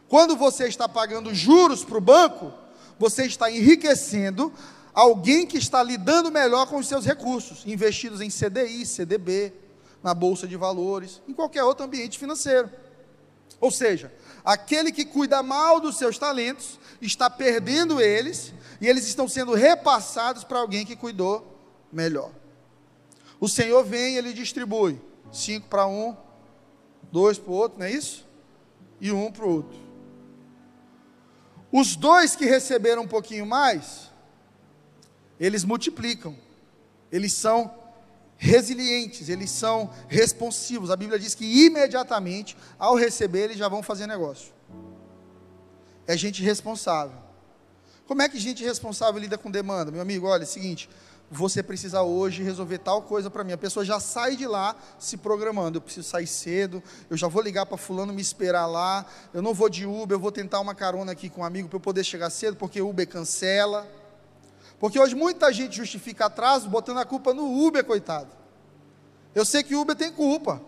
[0.08, 2.52] Quando você está pagando juros para o banco,
[3.00, 4.52] você está enriquecendo
[4.94, 9.52] alguém que está lidando melhor com os seus recursos, investidos em CDI, CDB,
[10.02, 12.70] na bolsa de valores, em qualquer outro ambiente financeiro.
[13.61, 14.12] Ou seja,
[14.44, 20.44] aquele que cuida mal dos seus talentos está perdendo eles e eles estão sendo repassados
[20.44, 21.58] para alguém que cuidou
[21.92, 22.30] melhor.
[23.40, 25.00] O Senhor vem e ele distribui
[25.32, 26.16] cinco para um,
[27.11, 28.26] dois para o outro, não é isso?
[29.00, 29.78] E um para o outro.
[31.70, 34.11] Os dois que receberam um pouquinho mais,
[35.38, 36.37] eles multiplicam,
[37.12, 37.72] eles são
[38.38, 40.90] resilientes, eles são responsivos.
[40.90, 44.53] A Bíblia diz que imediatamente, ao receber, eles já vão fazer negócio.
[46.07, 47.18] É gente responsável.
[48.07, 49.90] Como é que gente responsável lida com demanda?
[49.90, 50.88] Meu amigo, olha, é o seguinte,
[51.31, 53.53] você precisa hoje resolver tal coisa para mim.
[53.53, 55.77] A pessoa já sai de lá se programando.
[55.77, 59.05] Eu preciso sair cedo, eu já vou ligar para fulano me esperar lá.
[59.35, 61.77] Eu não vou de Uber, eu vou tentar uma carona aqui com um amigo para
[61.77, 63.87] eu poder chegar cedo, porque Uber cancela.
[64.79, 68.31] Porque hoje muita gente justifica atraso botando a culpa no Uber, coitado.
[69.35, 70.61] Eu sei que o Uber tem culpa.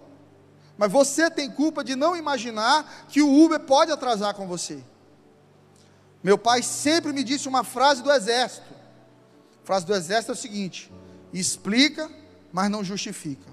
[0.77, 4.83] Mas você tem culpa de não imaginar que o Uber pode atrasar com você.
[6.23, 8.73] Meu pai sempre me disse uma frase do exército.
[9.62, 10.92] A frase do exército é o seguinte:
[11.33, 12.11] explica,
[12.53, 13.46] mas não justifica.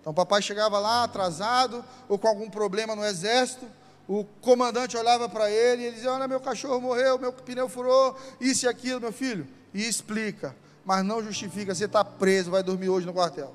[0.00, 3.66] Então papai chegava lá atrasado ou com algum problema no exército,
[4.08, 8.16] o comandante olhava para ele e ele dizia: Olha, meu cachorro morreu, meu pneu furou,
[8.40, 9.46] isso e aquilo, meu filho.
[9.74, 11.74] E explica, mas não justifica.
[11.74, 13.52] Você está preso, vai dormir hoje no quartel.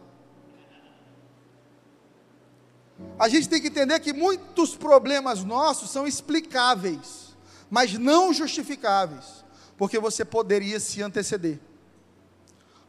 [3.18, 7.36] A gente tem que entender que muitos problemas nossos são explicáveis,
[7.70, 9.46] mas não justificáveis,
[9.78, 11.60] porque você poderia se anteceder,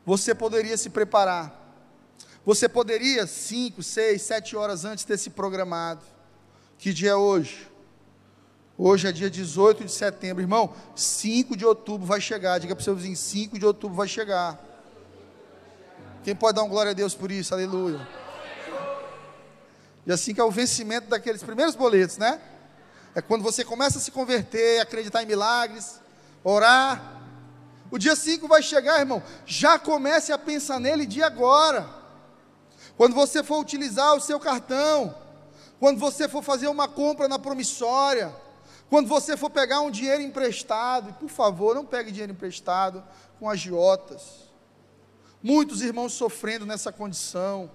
[0.05, 1.59] você poderia se preparar,
[2.44, 6.03] você poderia cinco, seis, sete horas antes ter se programado.
[6.83, 7.71] Que dia é hoje?
[8.77, 10.75] Hoje é dia 18 de setembro, irmão.
[10.97, 12.59] 5 de outubro vai chegar.
[12.59, 14.59] Diga para o seu vizinho: 5 de outubro vai chegar.
[16.25, 17.55] Quem pode dar um glória a Deus por isso?
[17.55, 18.05] Aleluia.
[20.05, 22.40] E assim que é o vencimento daqueles primeiros boletos, né?
[23.14, 26.01] É quando você começa a se converter, acreditar em milagres,
[26.42, 27.23] orar.
[27.92, 29.23] O dia 5 vai chegar, irmão.
[29.47, 31.88] Já comece a pensar nele de agora.
[32.97, 35.23] Quando você for utilizar o seu cartão,
[35.83, 38.33] quando você for fazer uma compra na promissória,
[38.88, 43.03] quando você for pegar um dinheiro emprestado, e por favor, não pegue dinheiro emprestado
[43.40, 44.49] com agiotas.
[45.42, 47.68] Muitos irmãos sofrendo nessa condição,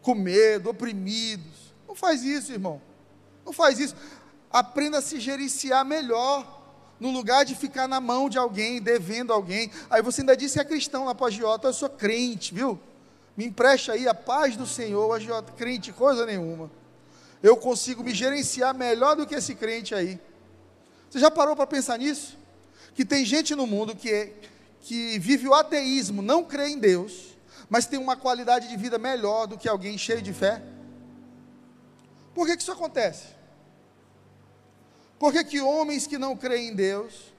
[0.00, 1.74] com medo, oprimidos.
[1.86, 2.80] Não faz isso, irmão.
[3.44, 3.94] Não faz isso.
[4.50, 6.64] Aprenda a se gerenciar melhor
[6.98, 9.70] no lugar de ficar na mão de alguém, devendo alguém.
[9.90, 12.80] Aí você ainda disse que é cristão lá para agiota, eu sou crente, viu?
[13.36, 16.70] Me empreste aí a paz do Senhor, agiota, crente, coisa nenhuma
[17.42, 20.18] eu consigo me gerenciar melhor do que esse crente aí.
[21.10, 22.36] Você já parou para pensar nisso?
[22.94, 24.32] Que tem gente no mundo que, é,
[24.80, 27.36] que vive o ateísmo, não crê em Deus,
[27.68, 30.62] mas tem uma qualidade de vida melhor do que alguém cheio de fé?
[32.34, 33.28] Por que, que isso acontece?
[35.18, 37.32] Por que, que homens que não creem em Deus,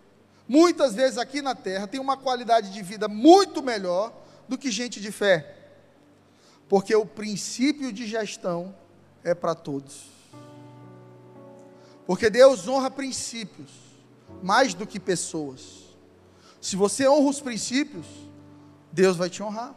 [0.48, 4.14] muitas vezes aqui na terra, têm uma qualidade de vida muito melhor
[4.48, 5.56] do que gente de fé?
[6.68, 8.76] Porque o princípio de gestão
[9.28, 10.08] é para todos.
[12.06, 13.70] Porque Deus honra princípios
[14.42, 15.88] mais do que pessoas.
[16.62, 18.06] Se você honra os princípios,
[18.92, 19.76] Deus vai te honrar.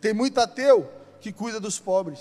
[0.00, 2.20] Tem muito ateu que cuida dos pobres.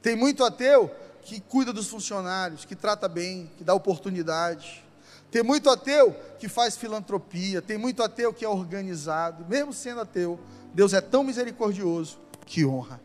[0.00, 0.90] Tem muito ateu
[1.22, 4.82] que cuida dos funcionários, que trata bem, que dá oportunidade.
[5.30, 9.44] Tem muito ateu que faz filantropia, tem muito ateu que é organizado.
[9.46, 10.40] Mesmo sendo ateu,
[10.72, 13.00] Deus é tão misericordioso que honra.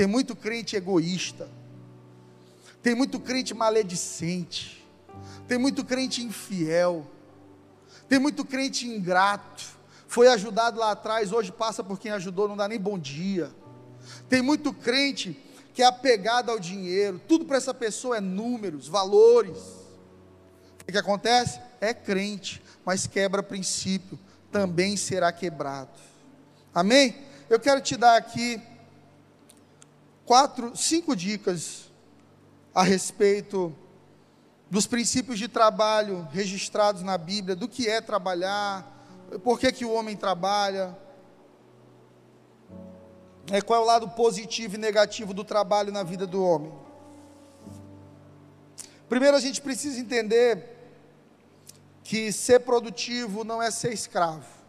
[0.00, 1.46] Tem muito crente egoísta.
[2.82, 4.82] Tem muito crente maledicente.
[5.46, 7.06] Tem muito crente infiel.
[8.08, 9.62] Tem muito crente ingrato.
[10.08, 13.50] Foi ajudado lá atrás, hoje passa por quem ajudou, não dá nem bom dia.
[14.26, 15.38] Tem muito crente
[15.74, 17.20] que é apegado ao dinheiro.
[17.28, 19.58] Tudo para essa pessoa é números, valores.
[20.80, 21.60] O que, que acontece?
[21.78, 24.18] É crente, mas quebra princípio,
[24.50, 26.00] também será quebrado.
[26.74, 27.14] Amém?
[27.50, 28.58] Eu quero te dar aqui
[30.30, 31.90] quatro, cinco dicas
[32.72, 33.74] a respeito
[34.70, 38.86] dos princípios de trabalho registrados na Bíblia, do que é trabalhar,
[39.42, 40.96] por que, que o homem trabalha,
[43.50, 46.72] é, qual é o lado positivo e negativo do trabalho na vida do homem.
[49.08, 50.94] Primeiro a gente precisa entender
[52.04, 54.59] que ser produtivo não é ser escravo.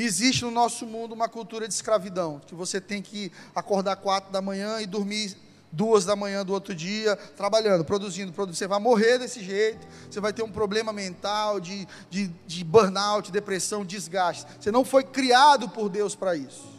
[0.00, 4.40] Existe no nosso mundo uma cultura de escravidão, que você tem que acordar quatro da
[4.40, 5.36] manhã e dormir
[5.72, 8.56] duas da manhã do outro dia, trabalhando, produzindo, produzindo.
[8.56, 13.32] Você vai morrer desse jeito, você vai ter um problema mental, de, de, de burnout,
[13.32, 14.46] depressão, desgaste.
[14.60, 16.78] Você não foi criado por Deus para isso.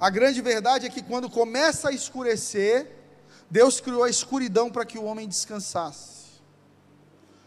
[0.00, 2.90] A grande verdade é que quando começa a escurecer,
[3.48, 6.40] Deus criou a escuridão para que o homem descansasse.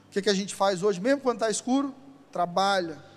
[0.07, 1.93] O que, que a gente faz hoje, mesmo quando está escuro?
[2.31, 3.08] Trabalha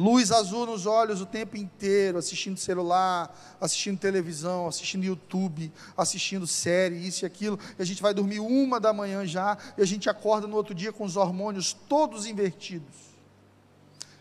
[0.00, 7.06] luz azul nos olhos o tempo inteiro, assistindo celular, assistindo televisão, assistindo YouTube, assistindo série,
[7.06, 10.08] isso e aquilo, e a gente vai dormir uma da manhã já, e a gente
[10.08, 13.10] acorda no outro dia com os hormônios todos invertidos.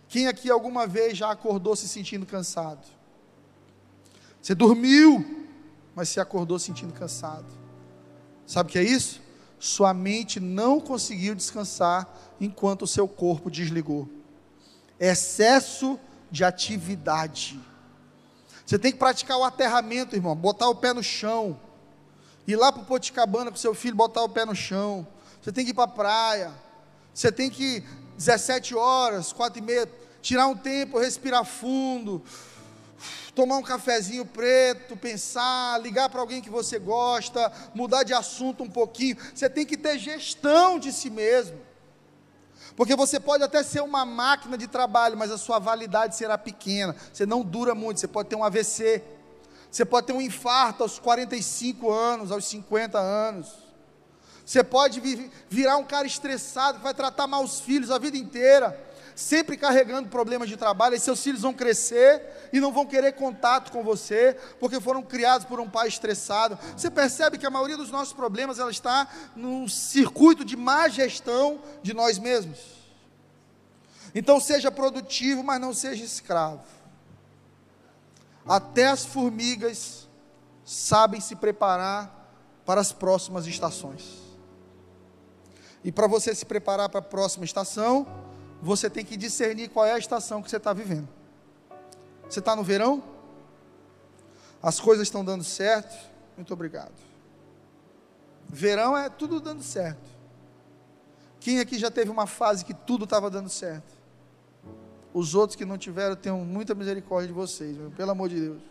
[0.10, 2.86] Quem aqui alguma vez já acordou se sentindo cansado?
[4.42, 5.48] Você dormiu,
[5.96, 7.48] mas se acordou sentindo cansado.
[8.46, 9.22] Sabe o que é isso?
[9.58, 14.19] Sua mente não conseguiu descansar enquanto o seu corpo desligou
[15.00, 17.60] excesso de atividade.
[18.66, 21.60] Você tem que praticar o aterramento, irmão, botar o pé no chão.
[22.48, 25.08] Ir lá para o Poticabana com seu filho, botar o pé no chão.
[25.42, 26.52] Você tem que ir para a praia.
[27.14, 27.84] Você tem que
[28.18, 29.90] 17 horas, 4 e meia,
[30.22, 32.22] tirar um tempo, respirar fundo,
[33.34, 38.70] tomar um cafezinho preto, pensar, ligar para alguém que você gosta, mudar de assunto um
[38.70, 39.18] pouquinho.
[39.34, 41.69] Você tem que ter gestão de si mesmo.
[42.80, 46.96] Porque você pode até ser uma máquina de trabalho, mas a sua validade será pequena.
[47.12, 49.04] Você não dura muito, você pode ter um AVC.
[49.70, 53.50] Você pode ter um infarto aos 45 anos, aos 50 anos.
[54.46, 55.02] Você pode
[55.50, 58.80] virar um cara estressado que vai tratar mal os filhos a vida inteira,
[59.20, 63.70] sempre carregando problemas de trabalho, e seus filhos vão crescer e não vão querer contato
[63.70, 66.58] com você, porque foram criados por um pai estressado.
[66.76, 71.62] Você percebe que a maioria dos nossos problemas ela está num circuito de má gestão
[71.84, 72.60] de nós mesmos.
[74.16, 76.64] Então seja produtivo, mas não seja escravo.
[78.48, 80.08] Até as formigas
[80.64, 82.32] sabem se preparar
[82.66, 84.18] para as próximas estações.
[85.84, 88.29] E para você se preparar para a próxima estação,
[88.62, 91.08] você tem que discernir qual é a estação que você está vivendo.
[92.30, 93.04] Você está no verão?
[94.62, 95.96] As coisas estão dando certo?
[96.36, 96.94] Muito obrigado.
[98.48, 100.10] Verão é tudo dando certo.
[101.40, 103.98] Quem aqui já teve uma fase que tudo estava dando certo?
[105.14, 108.62] Os outros que não tiveram, tenham muita misericórdia de vocês, meu, pelo amor de Deus.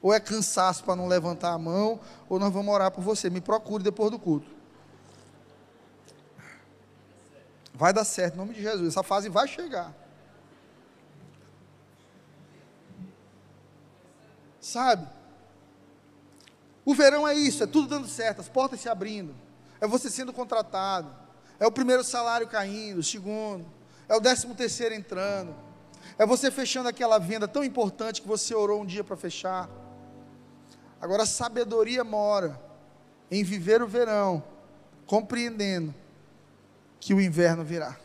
[0.00, 1.98] Ou é cansaço para não levantar a mão,
[2.28, 3.28] ou nós vamos orar por você.
[3.30, 4.57] Me procure depois do culto.
[7.78, 8.88] Vai dar certo, em nome de Jesus.
[8.88, 9.94] Essa fase vai chegar.
[14.60, 15.06] Sabe?
[16.84, 19.32] O verão é isso, é tudo dando certo, as portas se abrindo,
[19.80, 21.14] é você sendo contratado,
[21.60, 23.64] é o primeiro salário caindo, o segundo,
[24.08, 25.54] é o décimo terceiro entrando,
[26.18, 29.70] é você fechando aquela venda tão importante que você orou um dia para fechar.
[31.00, 32.60] Agora, a sabedoria mora
[33.30, 34.42] em viver o verão,
[35.06, 35.94] compreendendo
[37.00, 37.96] que o inverno virá.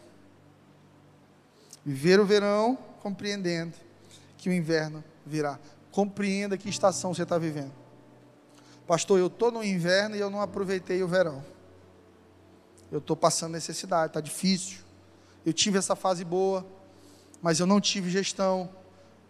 [1.85, 3.73] Viver o verão, compreendendo
[4.37, 5.59] que o inverno virá.
[5.91, 7.73] Compreenda que estação você está vivendo.
[8.87, 11.43] Pastor, eu estou no inverno e eu não aproveitei o verão.
[12.91, 14.79] Eu estou passando necessidade, está difícil.
[15.45, 16.65] Eu tive essa fase boa,
[17.41, 18.69] mas eu não tive gestão,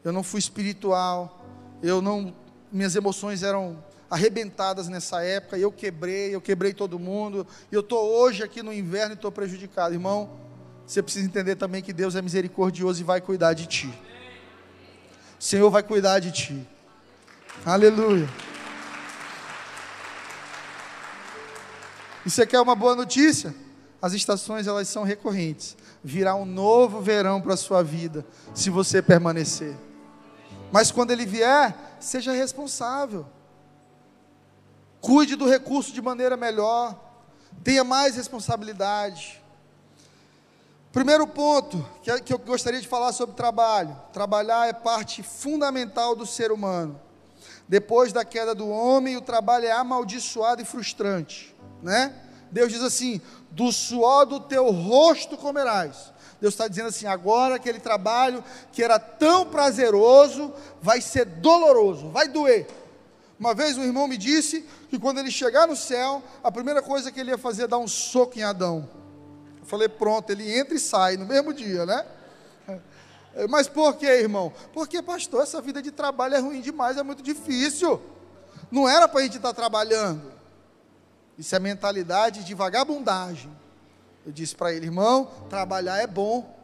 [0.03, 1.43] eu não fui espiritual,
[1.81, 2.35] eu não,
[2.71, 3.83] minhas emoções eram
[4.13, 8.61] arrebentadas nessa época, e eu quebrei, eu quebrei todo mundo, e eu estou hoje aqui
[8.61, 9.93] no inverno e estou prejudicado.
[9.93, 10.37] Irmão,
[10.85, 13.93] você precisa entender também que Deus é misericordioso e vai cuidar de ti.
[15.39, 16.67] O Senhor vai cuidar de ti.
[17.65, 18.29] Aleluia.
[22.25, 23.53] E você quer uma boa notícia?
[24.01, 29.01] As estações elas são recorrentes virá um novo verão para a sua vida, se você
[29.01, 29.73] permanecer.
[30.71, 33.25] Mas quando ele vier, seja responsável.
[35.03, 36.97] Cuide do recurso de maneira melhor.
[37.61, 39.43] Tenha mais responsabilidade.
[40.93, 41.85] Primeiro ponto
[42.23, 46.97] que eu gostaria de falar sobre trabalho: trabalhar é parte fundamental do ser humano.
[47.67, 52.15] Depois da queda do homem, o trabalho é amaldiçoado e frustrante, né?
[52.49, 53.19] Deus diz assim:
[53.51, 56.13] do suor do teu rosto comerás.
[56.39, 58.41] Deus está dizendo assim: agora aquele trabalho
[58.71, 62.82] que era tão prazeroso vai ser doloroso, vai doer.
[63.43, 67.11] Uma vez um irmão me disse que quando ele chegar no céu, a primeira coisa
[67.11, 68.87] que ele ia fazer é dar um soco em Adão.
[69.59, 72.05] Eu falei: pronto, ele entra e sai no mesmo dia, né?
[73.49, 74.53] Mas por que, irmão?
[74.71, 78.01] Porque, pastor, essa vida de trabalho é ruim demais, é muito difícil.
[78.71, 80.31] Não era para a gente estar tá trabalhando.
[81.37, 83.51] Isso é mentalidade de vagabundagem.
[84.25, 86.57] Eu disse para ele, irmão, trabalhar é bom.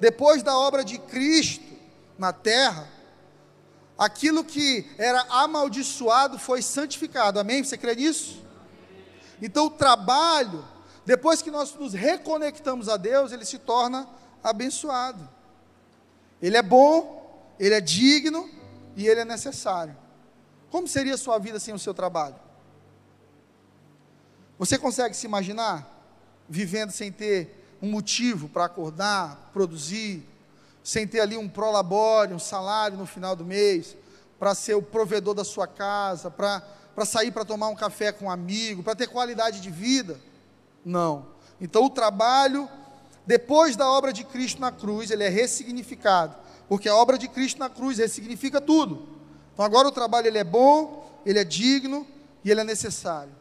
[0.00, 1.64] Depois da obra de Cristo
[2.18, 2.88] na terra,
[4.00, 7.38] aquilo que era amaldiçoado foi santificado.
[7.38, 7.62] Amém?
[7.62, 8.42] Você crê nisso?
[9.42, 10.64] Então o trabalho,
[11.04, 14.08] depois que nós nos reconectamos a Deus, ele se torna
[14.42, 15.28] abençoado.
[16.40, 18.48] Ele é bom, ele é digno
[18.96, 19.94] e ele é necessário.
[20.70, 22.36] Como seria a sua vida sem o seu trabalho?
[24.58, 25.86] Você consegue se imaginar
[26.48, 30.26] vivendo sem ter um motivo para acordar, produzir,
[30.82, 33.96] sem ter ali um prolabore, um salário no final do mês,
[34.38, 36.62] para ser o provedor da sua casa, para
[37.04, 40.18] sair para tomar um café com um amigo, para ter qualidade de vida?
[40.84, 41.26] Não.
[41.60, 42.68] Então o trabalho,
[43.26, 46.34] depois da obra de Cristo na cruz, ele é ressignificado,
[46.68, 49.06] porque a obra de Cristo na cruz ressignifica tudo.
[49.52, 52.06] Então agora o trabalho ele é bom, ele é digno
[52.42, 53.32] e ele é necessário.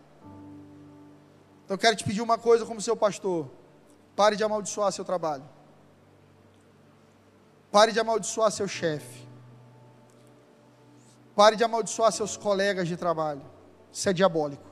[1.64, 3.50] Então eu quero te pedir uma coisa como seu pastor:
[4.16, 5.44] pare de amaldiçoar seu trabalho.
[7.72, 9.28] Pare de amaldiçoar seu chefe.
[11.36, 13.42] Pare de amaldiçoar seus colegas de trabalho.
[13.92, 14.68] Isso é diabólico.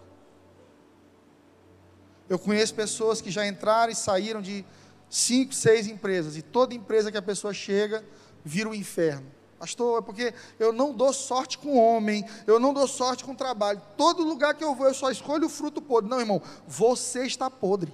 [2.27, 4.65] Eu conheço pessoas que já entraram e saíram de
[5.09, 8.03] cinco, seis empresas, e toda empresa que a pessoa chega
[8.43, 9.31] vira um inferno.
[9.57, 13.81] Pastor, é porque eu não dou sorte com homem, eu não dou sorte com trabalho.
[13.95, 16.09] Todo lugar que eu vou, eu só escolho o fruto podre.
[16.09, 17.91] Não, irmão, você está podre.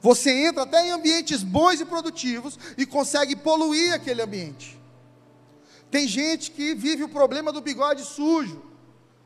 [0.00, 4.80] Você entra até em ambientes bons e produtivos e consegue poluir aquele ambiente.
[5.90, 8.62] Tem gente que vive o problema do bigode sujo.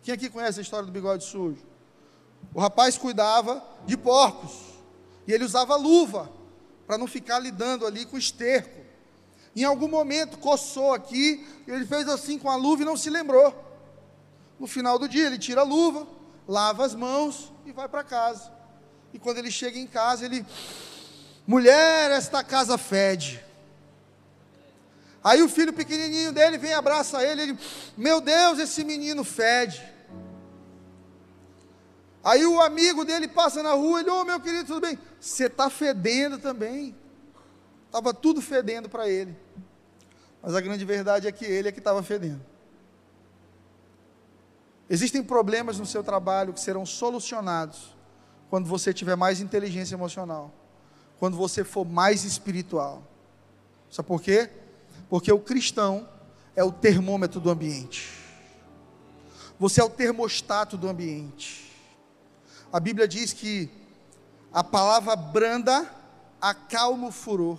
[0.03, 1.67] Quem aqui conhece a história do bigode sujo?
[2.55, 4.53] O rapaz cuidava de porcos
[5.27, 6.31] e ele usava luva
[6.87, 8.81] para não ficar lidando ali com esterco.
[9.55, 13.55] Em algum momento coçou aqui, ele fez assim com a luva e não se lembrou.
[14.59, 16.07] No final do dia, ele tira a luva,
[16.47, 18.58] lava as mãos e vai para casa.
[19.13, 20.45] E quando ele chega em casa, ele,
[21.47, 23.45] mulher, esta casa fede.
[25.23, 27.59] Aí o filho pequenininho dele vem, abraça ele, ele,
[27.97, 29.83] meu Deus, esse menino fede.
[32.23, 34.99] Aí o amigo dele passa na rua, ele, ô oh, meu querido, tudo bem?
[35.21, 36.95] Você está fedendo também.
[37.87, 39.35] Estava tudo fedendo para ele.
[40.43, 42.45] Mas a grande verdade é que ele é que estava fedendo.
[44.91, 47.98] Existem problemas no seu trabalho que serão solucionados
[48.51, 50.53] quando você tiver mais inteligência emocional,
[51.19, 53.03] quando você for mais espiritual.
[53.91, 54.51] Sabe por quê?
[55.09, 56.09] Porque o cristão
[56.55, 58.13] é o termômetro do ambiente.
[59.59, 61.73] Você é o termostato do ambiente.
[62.73, 63.69] A Bíblia diz que
[64.53, 65.91] a palavra branda
[66.41, 67.59] acalma o furor.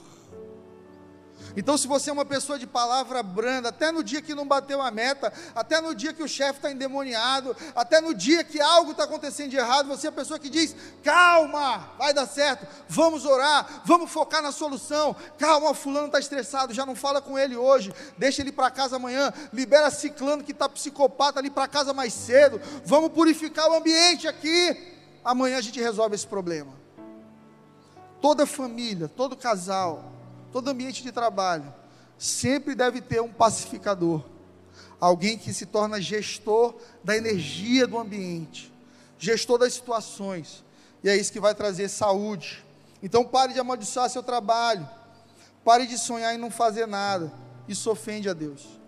[1.59, 4.81] Então, se você é uma pessoa de palavra branda, até no dia que não bateu
[4.81, 8.91] a meta, até no dia que o chefe está endemoniado, até no dia que algo
[8.91, 13.25] está acontecendo de errado, você é a pessoa que diz: calma, vai dar certo, vamos
[13.25, 15.13] orar, vamos focar na solução.
[15.37, 19.33] Calma, fulano está estressado, já não fala com ele hoje, deixa ele para casa amanhã,
[19.51, 24.95] libera ciclano que está psicopata ali para casa mais cedo, vamos purificar o ambiente aqui.
[25.25, 26.71] Amanhã a gente resolve esse problema.
[28.21, 30.18] Toda família, todo casal,
[30.51, 31.73] todo ambiente de trabalho,
[32.17, 34.23] sempre deve ter um pacificador,
[34.99, 38.73] alguém que se torna gestor da energia do ambiente,
[39.17, 40.63] gestor das situações,
[41.03, 42.65] e é isso que vai trazer saúde.
[43.01, 44.87] Então pare de amaldiçoar seu trabalho,
[45.63, 47.31] pare de sonhar em não fazer nada,
[47.67, 48.79] isso ofende a Deus.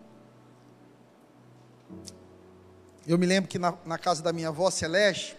[3.07, 5.37] Eu me lembro que na, na casa da minha avó Celeste,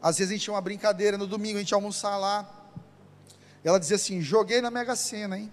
[0.00, 2.55] às vezes a gente tinha uma brincadeira no domingo, a gente ia almoçar lá.
[3.66, 5.52] Ela dizia assim: joguei na Mega Sena, hein?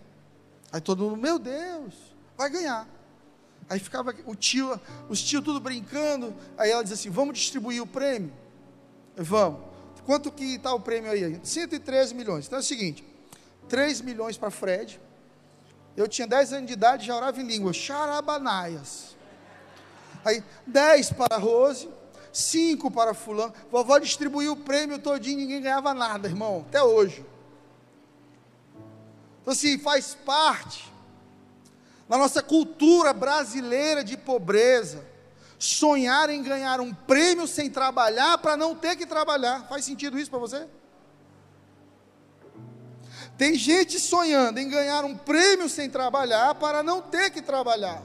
[0.72, 1.96] Aí todo mundo, meu Deus,
[2.38, 2.88] vai ganhar.
[3.68, 6.32] Aí ficava o tio, os tios tudo brincando.
[6.56, 8.32] Aí ela dizia assim: vamos distribuir o prêmio?
[9.18, 9.62] Vamos.
[10.06, 11.40] Quanto que está o prêmio aí?
[11.44, 12.46] 113 milhões.
[12.46, 13.04] Então é o seguinte:
[13.68, 15.02] 3 milhões para Fred.
[15.98, 17.74] Eu tinha 10 anos de idade, já orava em língua.
[17.74, 19.16] Charabanaias.
[20.24, 21.90] Aí, 10 para Rose,
[22.32, 23.54] 5 para fulano.
[23.72, 27.26] Vovó distribuiu o prêmio todinho, ninguém ganhava nada, irmão, até hoje.
[29.44, 30.90] Então, assim, faz parte
[32.08, 35.06] da nossa cultura brasileira de pobreza,
[35.60, 39.68] sonhar em ganhar um prêmio sem trabalhar para não ter que trabalhar.
[39.68, 40.66] Faz sentido isso para você?
[43.38, 48.02] Tem gente sonhando em ganhar um prêmio sem trabalhar para não ter que trabalhar.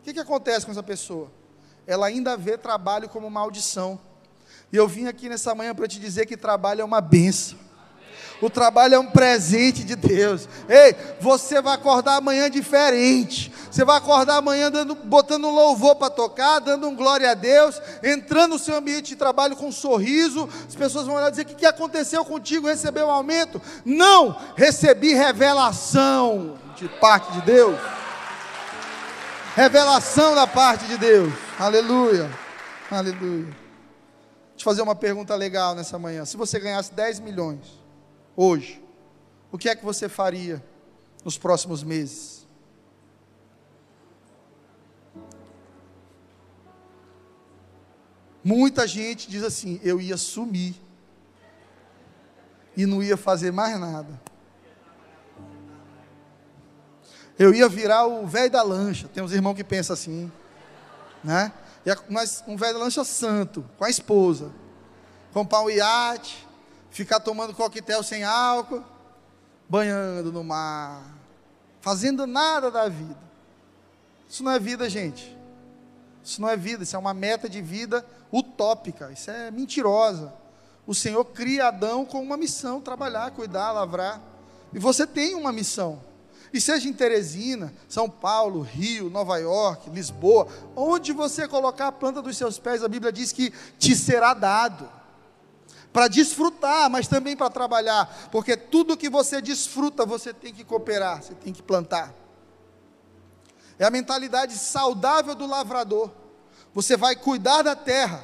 [0.00, 1.32] O que, que acontece com essa pessoa?
[1.84, 3.98] Ela ainda vê trabalho como maldição.
[4.72, 7.58] E eu vim aqui nessa manhã para te dizer que trabalho é uma benção.
[8.40, 10.48] O trabalho é um presente de Deus.
[10.68, 13.52] Ei, você vai acordar amanhã diferente.
[13.70, 17.80] Você vai acordar amanhã dando, botando um louvor para tocar, dando um glória a Deus,
[18.02, 20.48] entrando no seu ambiente de trabalho com um sorriso.
[20.66, 22.68] As pessoas vão olhar e dizer: O que, que aconteceu contigo?
[22.68, 23.60] Recebeu um aumento?
[23.84, 27.78] Não, recebi revelação de parte de Deus.
[29.54, 31.32] Revelação da parte de Deus.
[31.58, 32.30] Aleluia.
[32.90, 33.44] Aleluia.
[33.44, 36.24] Deixa eu fazer uma pergunta legal nessa manhã.
[36.24, 37.77] Se você ganhasse 10 milhões,
[38.38, 38.80] hoje,
[39.50, 40.64] o que é que você faria
[41.24, 42.46] nos próximos meses?
[48.44, 50.76] Muita gente diz assim: eu ia sumir
[52.76, 54.20] e não ia fazer mais nada.
[57.36, 59.08] Eu ia virar o velho da lancha.
[59.08, 60.30] Tem uns irmãos que pensam assim,
[61.24, 61.52] né?
[62.08, 64.52] Mas um velho da lancha santo, com a esposa,
[65.32, 66.47] comprar um iate,
[66.90, 68.82] ficar tomando coquetel sem álcool,
[69.68, 71.02] banhando no mar,
[71.80, 73.16] fazendo nada da vida.
[74.28, 75.36] Isso não é vida, gente.
[76.22, 80.32] Isso não é vida, isso é uma meta de vida utópica, isso é mentirosa.
[80.86, 84.20] O Senhor cria Adão com uma missão: trabalhar, cuidar, lavrar.
[84.72, 86.02] E você tem uma missão.
[86.52, 92.22] E seja em Teresina, São Paulo, Rio, Nova York, Lisboa, onde você colocar a planta
[92.22, 94.88] dos seus pés, a Bíblia diz que te será dado.
[95.98, 101.20] Para desfrutar, mas também para trabalhar, porque tudo que você desfruta, você tem que cooperar,
[101.20, 102.14] você tem que plantar.
[103.76, 106.12] É a mentalidade saudável do lavrador.
[106.72, 108.22] Você vai cuidar da terra,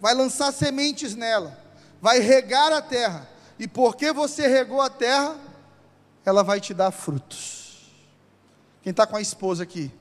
[0.00, 1.56] vai lançar sementes nela,
[2.00, 5.36] vai regar a terra, e porque você regou a terra,
[6.24, 7.88] ela vai te dar frutos.
[8.82, 9.92] Quem está com a esposa aqui?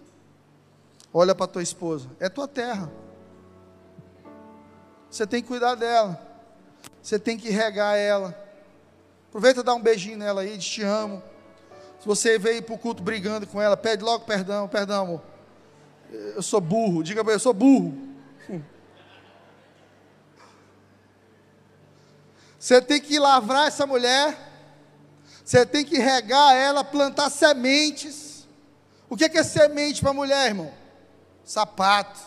[1.14, 2.92] Olha para tua esposa, é tua terra.
[5.08, 6.31] Você tem que cuidar dela.
[7.02, 8.38] Você tem que regar ela.
[9.30, 11.24] Aproveita e dá um beijinho nela aí, te amo.
[12.00, 15.22] Se você veio para o culto brigando com ela, pede logo perdão, perdão, amor.
[16.12, 17.98] Eu sou burro, diga para eu sou burro.
[22.60, 24.38] Você tem que lavrar essa mulher,
[25.44, 28.48] você tem que regar ela, plantar sementes.
[29.10, 30.72] O que é, que é semente para mulher, irmão?
[31.44, 32.20] Sapato,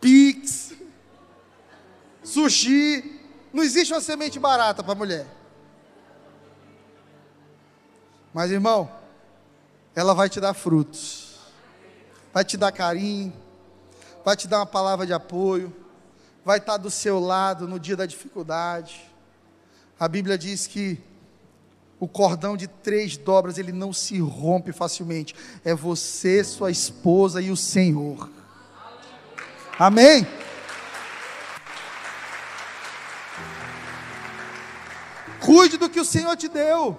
[0.00, 0.69] pix,
[2.30, 3.20] sushi.
[3.52, 5.26] Não existe uma semente barata para mulher.
[8.32, 8.90] Mas, irmão,
[9.94, 11.36] ela vai te dar frutos,
[12.32, 13.32] vai te dar carinho,
[14.24, 15.74] vai te dar uma palavra de apoio,
[16.44, 19.04] vai estar do seu lado no dia da dificuldade.
[19.98, 21.02] A Bíblia diz que
[21.98, 25.34] o cordão de três dobras ele não se rompe facilmente.
[25.64, 28.30] É você, sua esposa e o Senhor.
[29.78, 30.26] Amém?
[35.44, 36.98] Cuide do que o Senhor te deu.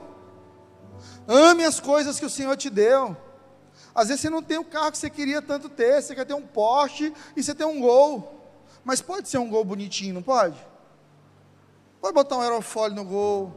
[1.27, 3.15] Ame as coisas que o Senhor te deu.
[3.93, 6.33] Às vezes você não tem o carro que você queria tanto ter, você quer ter
[6.33, 8.39] um Porsche e você tem um Gol.
[8.83, 10.57] Mas pode ser um Gol bonitinho, não pode?
[11.99, 13.53] Pode botar um aerofólio no Gol.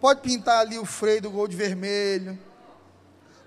[0.00, 2.38] Pode pintar ali o freio do Gol de vermelho.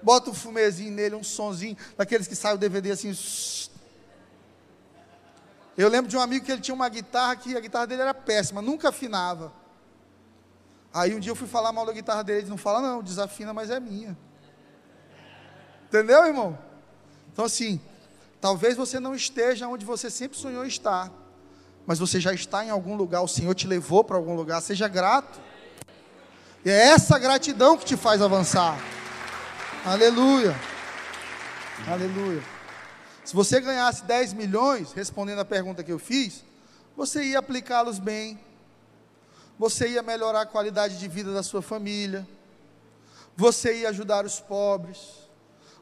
[0.01, 3.11] Bota um fumezinho nele, um sonzinho, daqueles que sai o DVD assim.
[5.77, 8.13] Eu lembro de um amigo que ele tinha uma guitarra que a guitarra dele era
[8.13, 9.59] péssima, nunca afinava.
[10.93, 13.53] Aí um dia eu fui falar mal da guitarra dele, ele não fala não, desafina,
[13.53, 14.17] mas é minha.
[15.87, 16.57] Entendeu, irmão?
[17.31, 17.79] Então assim,
[18.41, 21.11] talvez você não esteja onde você sempre sonhou estar,
[21.85, 24.87] mas você já está em algum lugar, o Senhor te levou para algum lugar, seja
[24.87, 25.39] grato.
[26.65, 28.77] E é essa gratidão que te faz avançar.
[29.85, 30.55] Aleluia.
[31.87, 32.43] Aleluia.
[33.23, 36.43] Se você ganhasse 10 milhões, respondendo a pergunta que eu fiz,
[36.97, 38.39] você ia aplicá-los bem,
[39.60, 42.26] você ia melhorar a qualidade de vida da sua família,
[43.36, 45.30] você ia ajudar os pobres,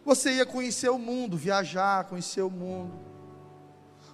[0.04, 3.00] você ia conhecer o mundo, viajar, conhecer o mundo,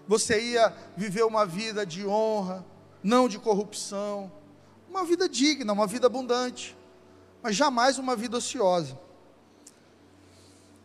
[0.05, 2.65] você ia viver uma vida de honra,
[3.01, 4.29] não de corrupção,
[4.89, 6.75] uma vida digna, uma vida abundante,
[7.41, 8.99] mas jamais uma vida ociosa.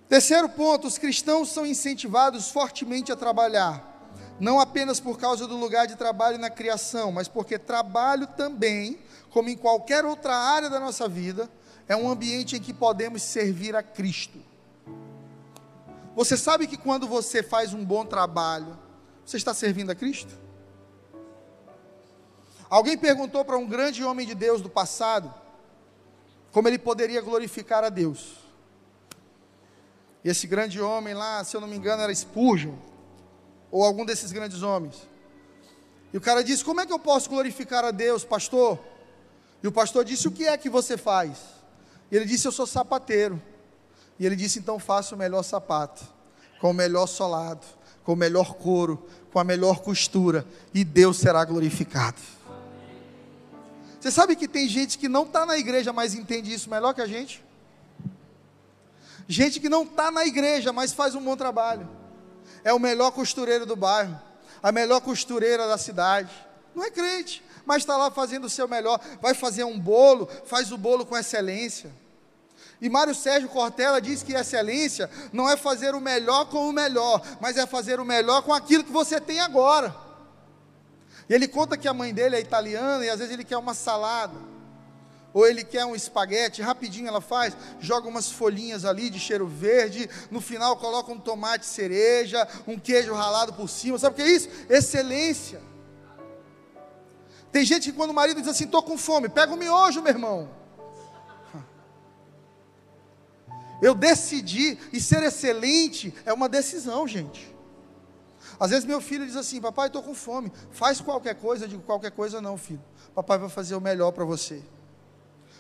[0.09, 3.98] Terceiro ponto: os cristãos são incentivados fortemente a trabalhar
[4.41, 8.99] não apenas por causa do lugar de trabalho na criação, mas porque trabalho também,
[9.31, 11.51] como em qualquer outra área da nossa vida,
[11.89, 14.39] é um ambiente em que podemos servir a Cristo.
[16.15, 18.79] Você sabe que quando você faz um bom trabalho,
[19.25, 20.33] você está servindo a Cristo?
[22.71, 25.33] Alguém perguntou para um grande homem de Deus do passado
[26.53, 28.37] como ele poderia glorificar a Deus.
[30.25, 32.75] E esse grande homem lá, se eu não me engano, era Spurgeon
[33.71, 34.97] ou algum desses grandes homens.
[36.13, 38.79] E o cara disse: Como é que eu posso glorificar a Deus, pastor?
[39.63, 41.39] E o pastor disse: O que é que você faz?
[42.11, 43.41] E ele disse: Eu sou sapateiro.
[44.19, 46.05] E ele disse: Então faça o melhor sapato,
[46.61, 47.67] com o melhor solado,
[48.05, 52.21] com o melhor couro, com a melhor costura, e Deus será glorificado.
[54.01, 57.01] Você sabe que tem gente que não está na igreja, mas entende isso melhor que
[57.01, 57.45] a gente?
[59.27, 61.98] Gente que não está na igreja, mas faz um bom trabalho
[62.65, 64.19] é o melhor costureiro do bairro,
[64.63, 66.31] a melhor costureira da cidade.
[66.75, 69.01] Não é crente, mas está lá fazendo o seu melhor.
[69.21, 71.91] Vai fazer um bolo, faz o bolo com excelência.
[72.81, 77.21] E Mário Sérgio Cortella diz que excelência não é fazer o melhor com o melhor,
[77.41, 79.95] mas é fazer o melhor com aquilo que você tem agora.
[81.29, 83.75] E ele conta que a mãe dele é italiana e às vezes ele quer uma
[83.75, 84.48] salada
[85.33, 90.09] ou ele quer um espaguete, rapidinho ela faz, joga umas folhinhas ali de cheiro verde,
[90.31, 94.31] no final coloca um tomate cereja, um queijo ralado por cima, sabe o que é
[94.31, 94.49] isso?
[94.69, 95.61] Excelência.
[97.53, 100.03] Tem gente que quando o marido diz assim, estou com fome, pega o um miojo,
[100.03, 100.49] meu irmão.
[103.81, 107.55] Eu decidi, e ser excelente é uma decisão, gente.
[108.59, 111.83] Às vezes meu filho diz assim, papai, estou com fome, faz qualquer coisa, eu digo,
[111.83, 112.83] qualquer coisa não, filho.
[113.15, 114.63] Papai vai fazer o melhor para você.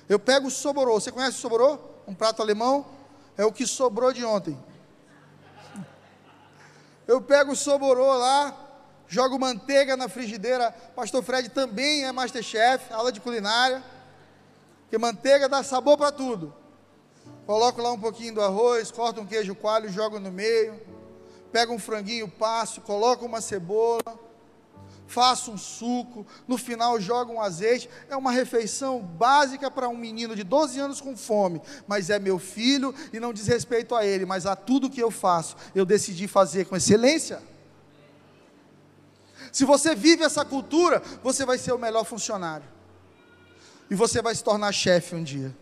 [0.08, 0.94] Eu pego o soborô.
[0.94, 1.78] Você conhece o soborô?
[2.06, 2.86] Um prato alemão?
[3.36, 4.58] É o que sobrou de ontem.
[7.06, 8.54] Eu pego o soborô lá,
[9.06, 10.70] jogo manteiga na frigideira.
[10.94, 13.82] Pastor Fred também é masterchef, aula de culinária.
[14.82, 16.54] Porque manteiga dá sabor para tudo.
[17.46, 20.80] Coloco lá um pouquinho do arroz, corto um queijo coalho, jogo no meio.
[21.52, 24.18] Pego um franguinho, passo, coloco uma cebola,
[25.08, 27.90] faço um suco, no final jogo um azeite.
[28.08, 32.38] É uma refeição básica para um menino de 12 anos com fome, mas é meu
[32.38, 36.28] filho e não diz respeito a ele, mas a tudo que eu faço, eu decidi
[36.28, 37.42] fazer com excelência.
[39.50, 42.66] Se você vive essa cultura, você vai ser o melhor funcionário.
[43.90, 45.56] E você vai se tornar chefe um dia.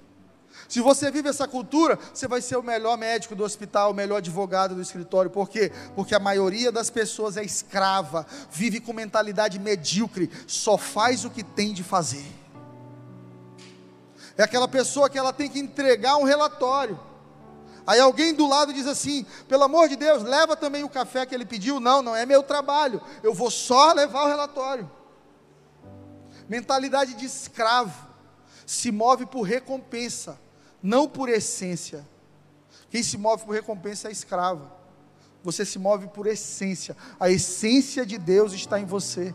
[0.69, 4.17] Se você vive essa cultura, você vai ser o melhor médico do hospital, o melhor
[4.17, 5.31] advogado do escritório.
[5.31, 5.71] Por quê?
[5.95, 11.43] Porque a maioria das pessoas é escrava, vive com mentalidade medíocre, só faz o que
[11.43, 12.27] tem de fazer.
[14.37, 16.99] É aquela pessoa que ela tem que entregar um relatório.
[17.87, 21.35] Aí alguém do lado diz assim: pelo amor de Deus, leva também o café que
[21.35, 21.79] ele pediu.
[21.79, 24.91] Não, não é meu trabalho, eu vou só levar o relatório.
[26.49, 28.07] Mentalidade de escravo,
[28.67, 30.39] se move por recompensa,
[30.87, 32.07] não por essência.
[32.89, 34.71] Quem se move por recompensa é escravo.
[35.43, 36.97] Você se move por essência.
[37.19, 39.35] A essência de Deus está em você.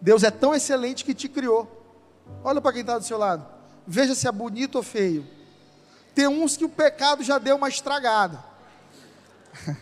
[0.00, 1.66] Deus é tão excelente que te criou.
[2.44, 3.44] Olha para quem está do seu lado.
[3.84, 5.26] Veja se é bonito ou feio.
[6.14, 8.44] Tem uns que o pecado já deu uma estragada.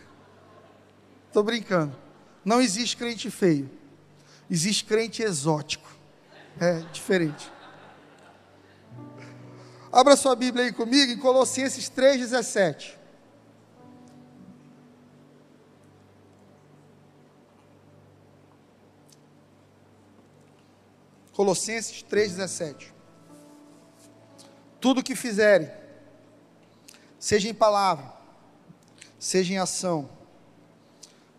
[1.27, 1.95] Estou brincando.
[2.43, 3.69] Não existe crente feio.
[4.49, 5.87] Existe crente exótico.
[6.59, 7.51] É diferente.
[9.97, 12.93] Abra sua Bíblia aí comigo em Colossenses 3,17.
[21.33, 22.91] Colossenses 3,17.
[24.79, 25.71] Tudo que fizerem,
[27.17, 28.13] seja em palavra,
[29.17, 30.07] seja em ação,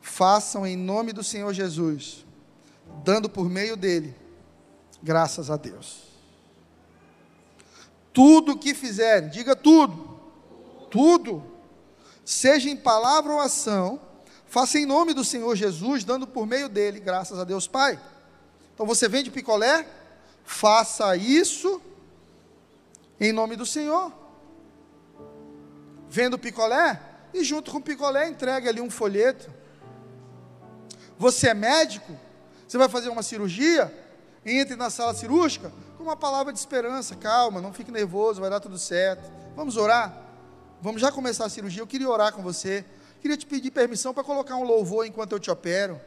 [0.01, 2.27] façam em nome do Senhor Jesus,
[3.05, 4.17] dando por meio dele
[5.01, 6.08] graças a Deus.
[8.19, 10.19] Tudo que fizerem, diga tudo,
[10.91, 11.41] tudo,
[12.25, 14.01] seja em palavra ou ação,
[14.45, 17.97] faça em nome do Senhor Jesus, dando por meio dele graças a Deus Pai.
[18.75, 19.87] Então você vende picolé,
[20.43, 21.81] faça isso
[23.21, 24.13] em nome do Senhor.
[26.11, 27.01] Vendo picolé?
[27.33, 29.49] E junto com o picolé entregue ali um folheto.
[31.17, 32.19] Você é médico,
[32.67, 33.95] você vai fazer uma cirurgia,
[34.51, 38.61] entre na sala cirúrgica com uma palavra de esperança, calma, não fique nervoso, vai dar
[38.61, 39.31] tudo certo.
[39.57, 40.17] Vamos orar?
[40.81, 41.83] Vamos já começar a cirurgia.
[41.83, 42.85] Eu queria orar com você.
[43.21, 46.01] Queria te pedir permissão para colocar um louvor enquanto eu te opero.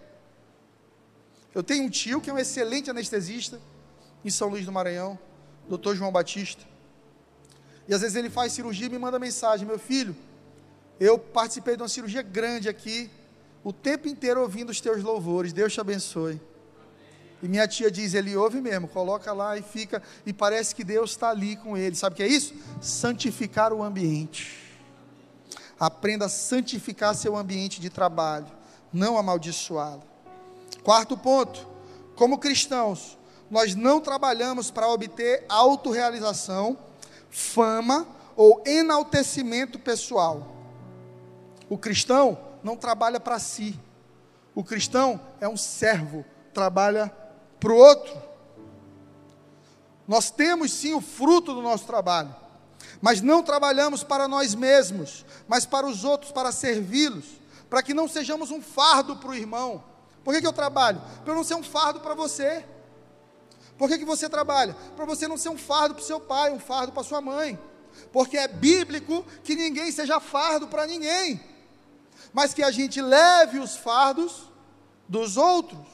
[1.53, 3.59] Eu tenho um tio que é um excelente anestesista
[4.23, 5.19] em São Luís do Maranhão,
[5.67, 6.63] doutor João Batista.
[7.87, 10.15] E às vezes ele faz cirurgia e me manda mensagem: Meu filho,
[10.99, 13.11] eu participei de uma cirurgia grande aqui,
[13.63, 15.51] o tempo inteiro ouvindo os teus louvores.
[15.51, 16.39] Deus te abençoe.
[17.41, 21.11] E minha tia diz: Ele ouve mesmo, coloca lá e fica, e parece que Deus
[21.11, 21.95] está ali com ele.
[21.95, 22.53] Sabe o que é isso?
[22.79, 24.59] Santificar o ambiente.
[25.79, 28.45] Aprenda a santificar seu ambiente de trabalho,
[28.93, 30.03] não amaldiçoá-lo.
[30.83, 31.67] Quarto ponto:
[32.15, 33.17] como cristãos,
[33.49, 36.77] nós não trabalhamos para obter autorrealização
[37.29, 40.55] fama ou enaltecimento pessoal.
[41.69, 43.79] O cristão não trabalha para si.
[44.53, 47.11] O cristão é um servo, trabalha
[47.61, 48.21] para o outro.
[50.07, 52.35] Nós temos sim o fruto do nosso trabalho,
[52.99, 57.25] mas não trabalhamos para nós mesmos, mas para os outros, para servi-los,
[57.69, 59.81] para que não sejamos um fardo para o irmão.
[60.23, 61.01] Por que, que eu trabalho?
[61.23, 62.65] Para eu não ser um fardo para você.
[63.77, 64.75] Por que, que você trabalha?
[64.95, 67.57] Para você não ser um fardo para o seu pai, um fardo para sua mãe.
[68.11, 71.39] Porque é bíblico que ninguém seja fardo para ninguém,
[72.33, 74.49] mas que a gente leve os fardos
[75.07, 75.90] dos outros.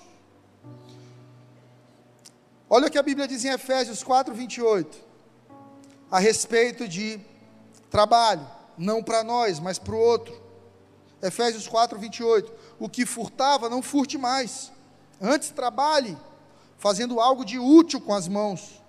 [2.69, 4.97] Olha o que a Bíblia diz em Efésios 4, 28,
[6.11, 7.17] a respeito de
[7.89, 8.45] trabalho,
[8.77, 10.37] não para nós, mas para o outro.
[11.21, 12.51] Efésios 4, 28.
[12.77, 14.69] O que furtava, não furte mais,
[15.21, 16.17] antes trabalhe
[16.77, 18.81] fazendo algo de útil com as mãos,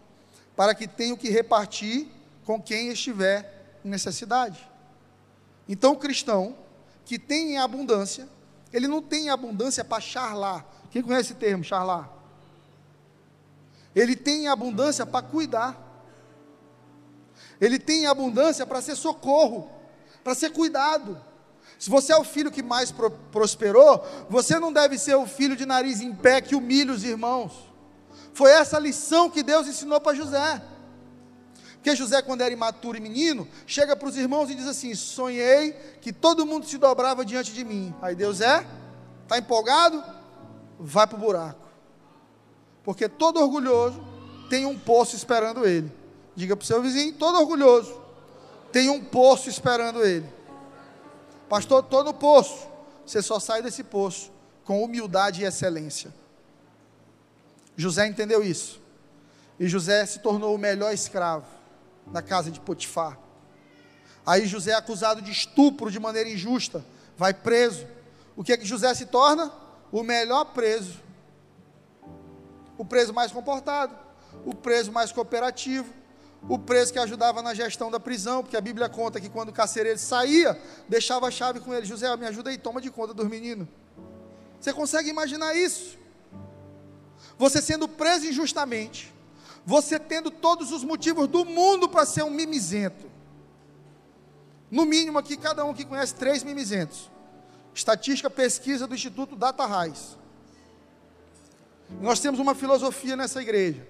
[0.57, 2.09] para que tenha o que repartir
[2.45, 4.69] com quem estiver em necessidade.
[5.69, 6.57] Então, o cristão
[7.05, 8.29] que tem em abundância,
[8.73, 10.67] ele não tem abundância para charlar.
[10.91, 12.18] Quem conhece esse termo, charlar?
[13.95, 15.77] Ele tem em abundância para cuidar.
[17.61, 19.71] Ele tem em abundância para ser socorro,
[20.23, 21.21] para ser cuidado.
[21.79, 25.57] Se você é o filho que mais pro prosperou, você não deve ser o filho
[25.57, 27.53] de nariz em pé que humilha os irmãos.
[28.33, 30.63] Foi essa lição que Deus ensinou para José.
[31.75, 35.73] Porque José, quando era imaturo e menino, chega para os irmãos e diz assim: Sonhei
[36.01, 37.95] que todo mundo se dobrava diante de mim.
[38.03, 38.67] Aí Deus é?
[39.25, 40.03] Está empolgado?
[40.79, 41.68] vai para o buraco.
[42.89, 44.03] Porque todo orgulhoso
[44.49, 45.93] tem um poço esperando ele.
[46.35, 48.01] Diga para o seu vizinho: todo orgulhoso
[48.73, 50.27] tem um poço esperando ele.
[51.51, 52.67] Pastor, estou no poço.
[53.05, 54.33] Você só sai desse poço
[54.65, 56.15] com humildade e excelência.
[57.77, 58.81] José entendeu isso.
[59.61, 61.45] E José se tornou o melhor escravo
[62.07, 63.19] na casa de Potifar.
[64.25, 66.83] Aí José é acusado de estupro de maneira injusta,
[67.19, 67.87] vai preso.
[68.35, 69.53] O que é que José se torna?
[69.93, 71.07] O melhor preso.
[72.79, 73.95] O preso mais comportado,
[74.47, 75.93] o preso mais cooperativo,
[76.49, 79.53] o preso que ajudava na gestão da prisão, porque a Bíblia conta que quando o
[79.53, 80.59] carcereiro saía,
[80.89, 81.85] deixava a chave com ele.
[81.85, 83.67] José, me ajuda aí, toma de conta dos meninos.
[84.61, 85.99] Você consegue imaginar isso?
[87.37, 89.13] Você sendo preso injustamente,
[89.67, 93.09] você tendo todos os motivos do mundo para ser um mimizento.
[94.71, 97.11] No mínimo aqui, cada um que conhece três mimizentos.
[97.75, 100.17] Estatística, pesquisa do Instituto Data Raiz.
[102.01, 103.87] Nós temos uma filosofia nessa igreja.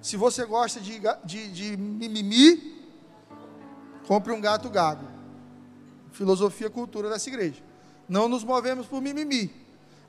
[0.00, 2.84] Se você gosta de, de, de mimimi,
[4.06, 5.06] compre um gato gago.
[6.12, 7.62] Filosofia, cultura dessa igreja.
[8.08, 9.50] Não nos movemos por mimimi.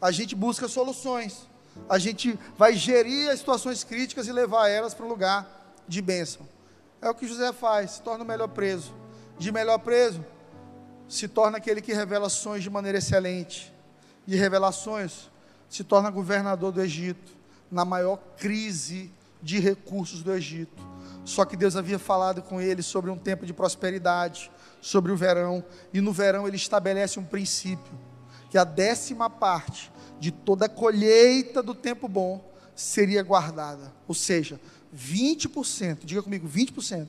[0.02, 1.48] A gente busca soluções.
[1.90, 6.48] A gente vai gerir as situações críticas e levar elas para um lugar de bênção.
[7.02, 8.94] É o que José faz, se torna o melhor preso.
[9.38, 10.24] De melhor preso,
[11.08, 13.74] se torna aquele que revela sonhos de maneira excelente.
[14.26, 15.30] De revelações,
[15.70, 17.32] se torna governador do Egito,
[17.72, 19.12] na maior crise
[19.42, 20.84] de recursos do Egito.
[21.26, 24.50] Só que Deus havia falado com ele sobre um tempo de prosperidade,
[24.82, 25.64] sobre o verão,
[25.94, 27.92] e no verão ele estabelece um princípio:
[28.50, 32.42] que a décima parte de toda a colheita do tempo bom
[32.76, 33.94] seria guardada.
[34.08, 34.60] Ou seja,
[34.96, 37.08] 20%, diga comigo, 20%.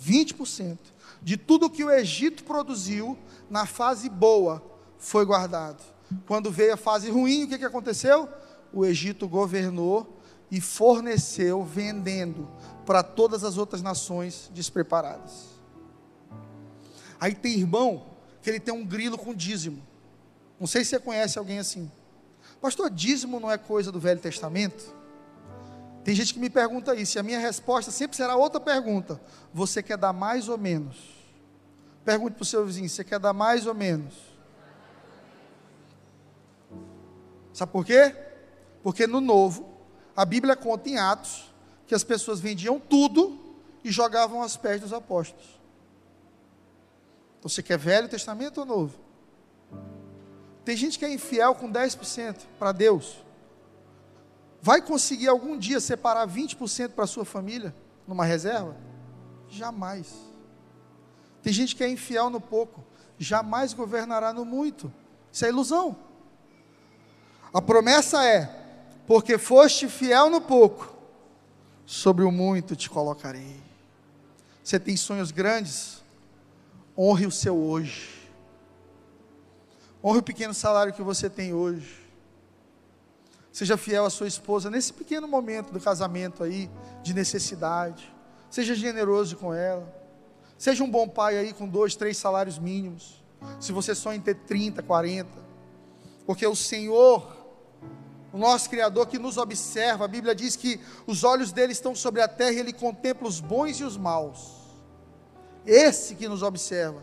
[0.00, 0.78] 20%
[1.22, 3.16] de tudo que o Egito produziu
[3.48, 4.62] na fase boa
[4.98, 5.82] foi guardado.
[6.26, 8.28] Quando veio a fase ruim, o que, que aconteceu?
[8.72, 12.48] O Egito governou e forneceu, vendendo
[12.84, 15.54] para todas as outras nações despreparadas.
[17.18, 18.06] Aí tem irmão
[18.42, 19.82] que ele tem um grilo com dízimo.
[20.60, 21.90] Não sei se você conhece alguém assim.
[22.60, 24.94] Pastor, dízimo não é coisa do Velho Testamento?
[26.04, 29.18] Tem gente que me pergunta isso, e a minha resposta sempre será outra pergunta:
[29.52, 30.96] Você quer dar mais ou menos?
[32.04, 34.33] Pergunte para o seu vizinho: Você quer dar mais ou menos?
[37.54, 38.14] Sabe por quê?
[38.82, 39.72] Porque no Novo,
[40.14, 41.54] a Bíblia conta em Atos
[41.86, 43.40] que as pessoas vendiam tudo
[43.84, 45.46] e jogavam aos pés dos apóstolos.
[47.38, 48.98] Então, você quer Velho Testamento ou Novo?
[50.64, 53.22] Tem gente que é infiel com 10% para Deus.
[54.60, 57.74] Vai conseguir algum dia separar 20% para sua família
[58.08, 58.76] numa reserva?
[59.48, 60.12] Jamais.
[61.42, 62.82] Tem gente que é infiel no pouco,
[63.18, 64.92] jamais governará no muito.
[65.30, 66.03] Isso é ilusão.
[67.54, 68.50] A promessa é:
[69.06, 70.92] porque foste fiel no pouco,
[71.86, 73.62] sobre o muito te colocarei.
[74.62, 76.02] Você tem sonhos grandes?
[76.98, 78.10] Honre o seu hoje.
[80.02, 82.02] Honre o pequeno salário que você tem hoje.
[83.52, 86.68] Seja fiel à sua esposa nesse pequeno momento do casamento aí,
[87.04, 88.12] de necessidade.
[88.50, 89.86] Seja generoso com ela.
[90.58, 93.22] Seja um bom pai aí com dois, três salários mínimos.
[93.60, 95.28] Se você sonha em ter 30, 40.
[96.26, 97.43] Porque o Senhor
[98.34, 100.06] o nosso Criador que nos observa.
[100.06, 103.38] A Bíblia diz que os olhos dele estão sobre a terra e ele contempla os
[103.38, 104.54] bons e os maus.
[105.64, 107.00] Esse que nos observa,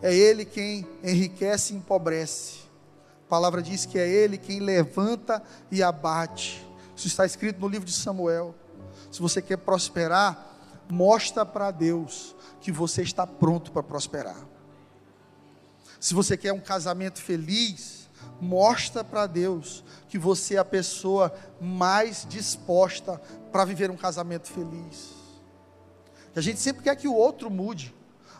[0.00, 2.60] é ele quem enriquece e empobrece.
[3.26, 6.66] A palavra diz que é ele quem levanta e abate.
[6.96, 8.54] Isso está escrito no livro de Samuel.
[9.12, 10.56] Se você quer prosperar,
[10.88, 14.48] mostra para Deus que você está pronto para prosperar.
[16.00, 18.07] Se você quer um casamento feliz,
[18.40, 25.14] mostra para Deus que você é a pessoa mais disposta para viver um casamento feliz.
[26.34, 27.94] A gente sempre quer que o outro mude,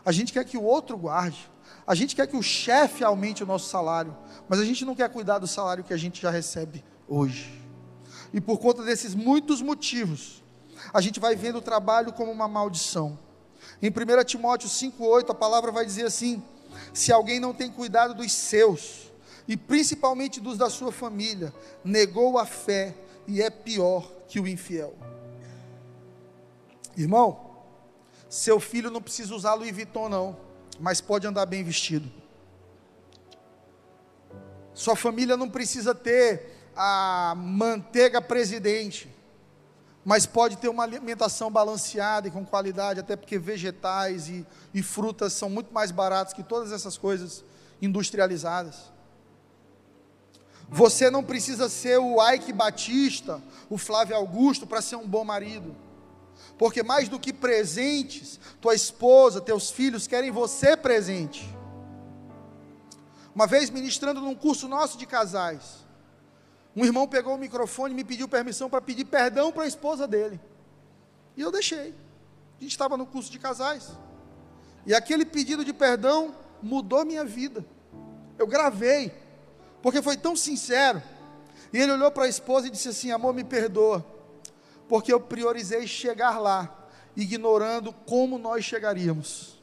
[0.05, 1.51] a gente quer que o outro guarde,
[1.87, 4.17] a gente quer que o chefe aumente o nosso salário,
[4.49, 7.63] mas a gente não quer cuidar do salário que a gente já recebe hoje.
[8.33, 10.43] E por conta desses muitos motivos,
[10.93, 13.19] a gente vai vendo o trabalho como uma maldição.
[13.83, 16.43] Em 1 Timóteo 5,8, a palavra vai dizer assim:
[16.93, 19.08] se alguém não tem cuidado dos seus,
[19.49, 22.95] e principalmente dos da sua família, negou a fé
[23.27, 24.95] e é pior que o infiel.
[26.95, 27.49] Irmão,
[28.29, 30.37] seu filho não precisa usar Louis Vuitton, não,
[30.79, 32.11] mas pode andar bem vestido.
[34.75, 39.09] Sua família não precisa ter a manteiga presidente,
[40.05, 45.33] mas pode ter uma alimentação balanceada e com qualidade, até porque vegetais e, e frutas
[45.33, 47.43] são muito mais baratos que todas essas coisas
[47.81, 48.98] industrializadas.
[50.69, 55.75] Você não precisa ser o Ike Batista, o Flávio Augusto para ser um bom marido.
[56.59, 61.49] Porque mais do que presentes, tua esposa, teus filhos querem você presente.
[63.35, 65.87] Uma vez ministrando num curso nosso de casais,
[66.77, 70.07] um irmão pegou o microfone e me pediu permissão para pedir perdão para a esposa
[70.07, 70.41] dele.
[71.37, 71.95] E eu deixei.
[72.59, 73.89] A gente estava no curso de casais.
[74.85, 77.65] E aquele pedido de perdão mudou minha vida.
[78.37, 79.13] Eu gravei,
[79.83, 81.03] porque foi tão sincero.
[81.73, 84.05] E ele olhou para a esposa e disse assim: Amor, me perdoa,
[84.89, 89.59] porque eu priorizei chegar lá, ignorando como nós chegaríamos.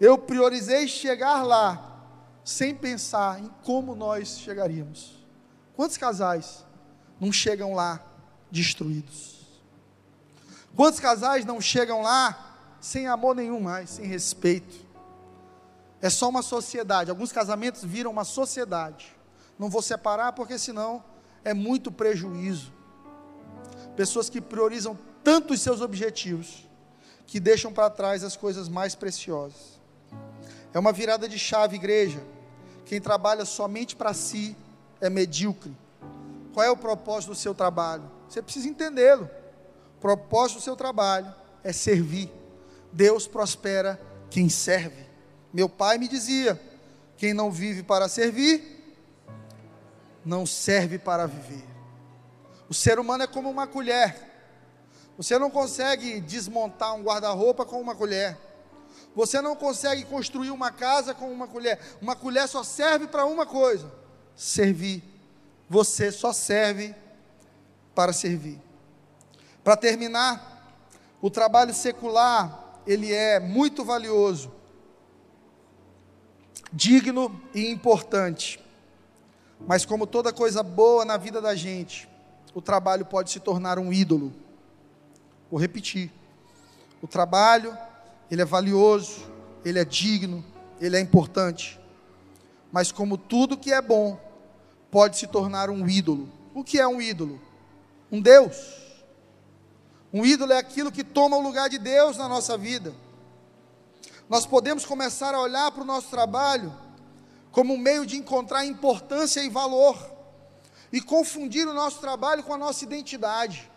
[0.00, 2.00] Eu priorizei chegar lá,
[2.44, 5.22] sem pensar em como nós chegaríamos.
[5.76, 6.64] Quantos casais
[7.20, 8.04] não chegam lá
[8.50, 9.42] destruídos?
[10.74, 14.91] Quantos casais não chegam lá sem amor nenhum mais, sem respeito?
[16.02, 17.10] É só uma sociedade.
[17.10, 19.16] Alguns casamentos viram uma sociedade.
[19.56, 21.02] Não vou separar porque senão
[21.44, 22.72] é muito prejuízo.
[23.94, 26.68] Pessoas que priorizam tanto os seus objetivos
[27.24, 29.80] que deixam para trás as coisas mais preciosas.
[30.74, 32.20] É uma virada de chave, igreja.
[32.84, 34.56] Quem trabalha somente para si
[35.00, 35.74] é medíocre.
[36.52, 38.10] Qual é o propósito do seu trabalho?
[38.28, 39.30] Você precisa entendê-lo.
[39.98, 41.32] O propósito do seu trabalho
[41.62, 42.30] é servir.
[42.92, 45.11] Deus prospera quem serve.
[45.52, 46.60] Meu pai me dizia:
[47.16, 48.96] quem não vive para servir,
[50.24, 51.64] não serve para viver.
[52.68, 54.30] O ser humano é como uma colher.
[55.16, 58.36] Você não consegue desmontar um guarda-roupa com uma colher.
[59.14, 61.78] Você não consegue construir uma casa com uma colher.
[62.00, 63.92] Uma colher só serve para uma coisa:
[64.34, 65.02] servir.
[65.68, 66.94] Você só serve
[67.94, 68.60] para servir.
[69.62, 70.74] Para terminar,
[71.20, 74.52] o trabalho secular, ele é muito valioso,
[76.72, 78.58] digno e importante.
[79.66, 82.08] Mas como toda coisa boa na vida da gente,
[82.54, 84.32] o trabalho pode se tornar um ídolo.
[85.50, 86.10] Vou repetir.
[87.00, 87.76] O trabalho,
[88.30, 89.26] ele é valioso,
[89.64, 90.44] ele é digno,
[90.80, 91.78] ele é importante.
[92.72, 94.18] Mas como tudo que é bom,
[94.90, 96.28] pode se tornar um ídolo.
[96.54, 97.40] O que é um ídolo?
[98.10, 98.82] Um Deus.
[100.12, 102.92] Um ídolo é aquilo que toma o lugar de Deus na nossa vida.
[104.28, 106.74] Nós podemos começar a olhar para o nosso trabalho
[107.50, 109.96] como um meio de encontrar importância e valor
[110.92, 113.70] e confundir o nosso trabalho com a nossa identidade.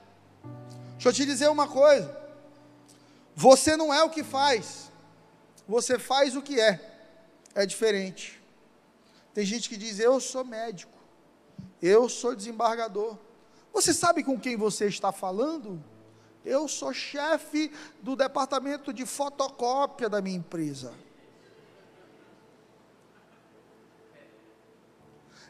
[0.94, 2.16] Deixa eu te dizer uma coisa:
[3.36, 4.92] você não é o que faz,
[5.68, 6.94] você faz o que é.
[7.54, 8.42] É diferente.
[9.34, 10.94] Tem gente que diz: Eu sou médico.
[11.82, 13.18] Eu sou desembargador.
[13.74, 15.84] Você sabe com quem você está falando?
[16.46, 17.72] Eu sou chefe
[18.02, 20.94] do departamento de fotocópia da minha empresa.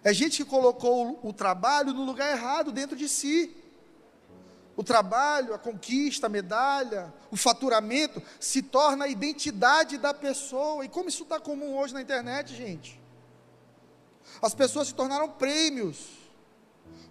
[0.02, 3.54] É gente que colocou o, trabalho no lugar errado dentro de si.
[4.78, 10.86] O trabalho, a conquista, a medalha, o faturamento se torna a identidade da pessoa.
[10.86, 13.02] E como isso está comum hoje na internet, gente?
[14.42, 16.25] As pessoas se tornaram prêmios.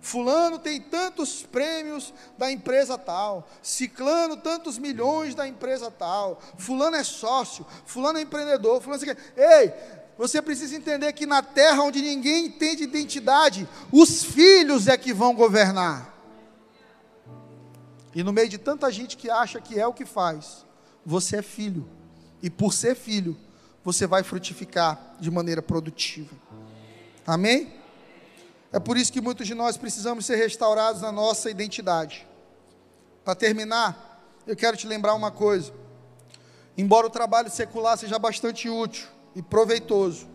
[0.05, 7.03] Fulano tem tantos prêmios da empresa tal, Ciclano tantos milhões da empresa tal, Fulano é
[7.03, 9.63] sócio, Fulano é empreendedor, Fulano é...
[9.63, 9.73] Ei,
[10.19, 15.35] você precisa entender que na terra onde ninguém entende identidade, os filhos é que vão
[15.35, 16.15] governar.
[18.15, 20.67] E no meio de tanta gente que acha que é o que faz,
[21.05, 21.89] você é filho.
[22.43, 23.35] E por ser filho,
[23.83, 26.37] você vai frutificar de maneira produtiva.
[27.27, 27.84] Amém?
[28.75, 32.27] É por isso que muitos de nós precisamos ser restaurados na nossa identidade.
[33.25, 35.73] Para terminar, eu quero te lembrar uma coisa.
[36.77, 40.27] Embora o trabalho secular seja bastante útil e proveitoso,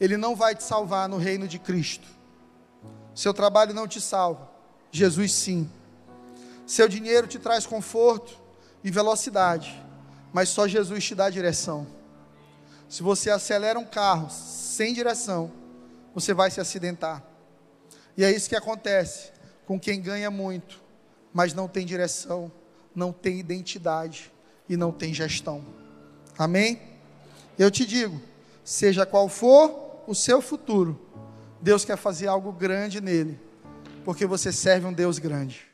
[0.00, 2.08] ele não vai te salvar no reino de Cristo.
[3.14, 4.50] Seu trabalho não te salva,
[4.90, 5.70] Jesus sim.
[6.66, 8.36] Seu dinheiro te traz conforto
[8.82, 9.80] e velocidade,
[10.32, 11.86] mas só Jesus te dá direção.
[12.88, 15.52] Se você acelera um carro sem direção,
[16.12, 17.30] você vai se acidentar.
[18.16, 19.32] E é isso que acontece
[19.66, 20.80] com quem ganha muito,
[21.32, 22.52] mas não tem direção,
[22.94, 24.30] não tem identidade
[24.68, 25.64] e não tem gestão.
[26.36, 26.80] Amém?
[27.58, 28.20] Eu te digo,
[28.64, 31.00] seja qual for o seu futuro,
[31.60, 33.40] Deus quer fazer algo grande nele,
[34.04, 35.71] porque você serve um Deus grande.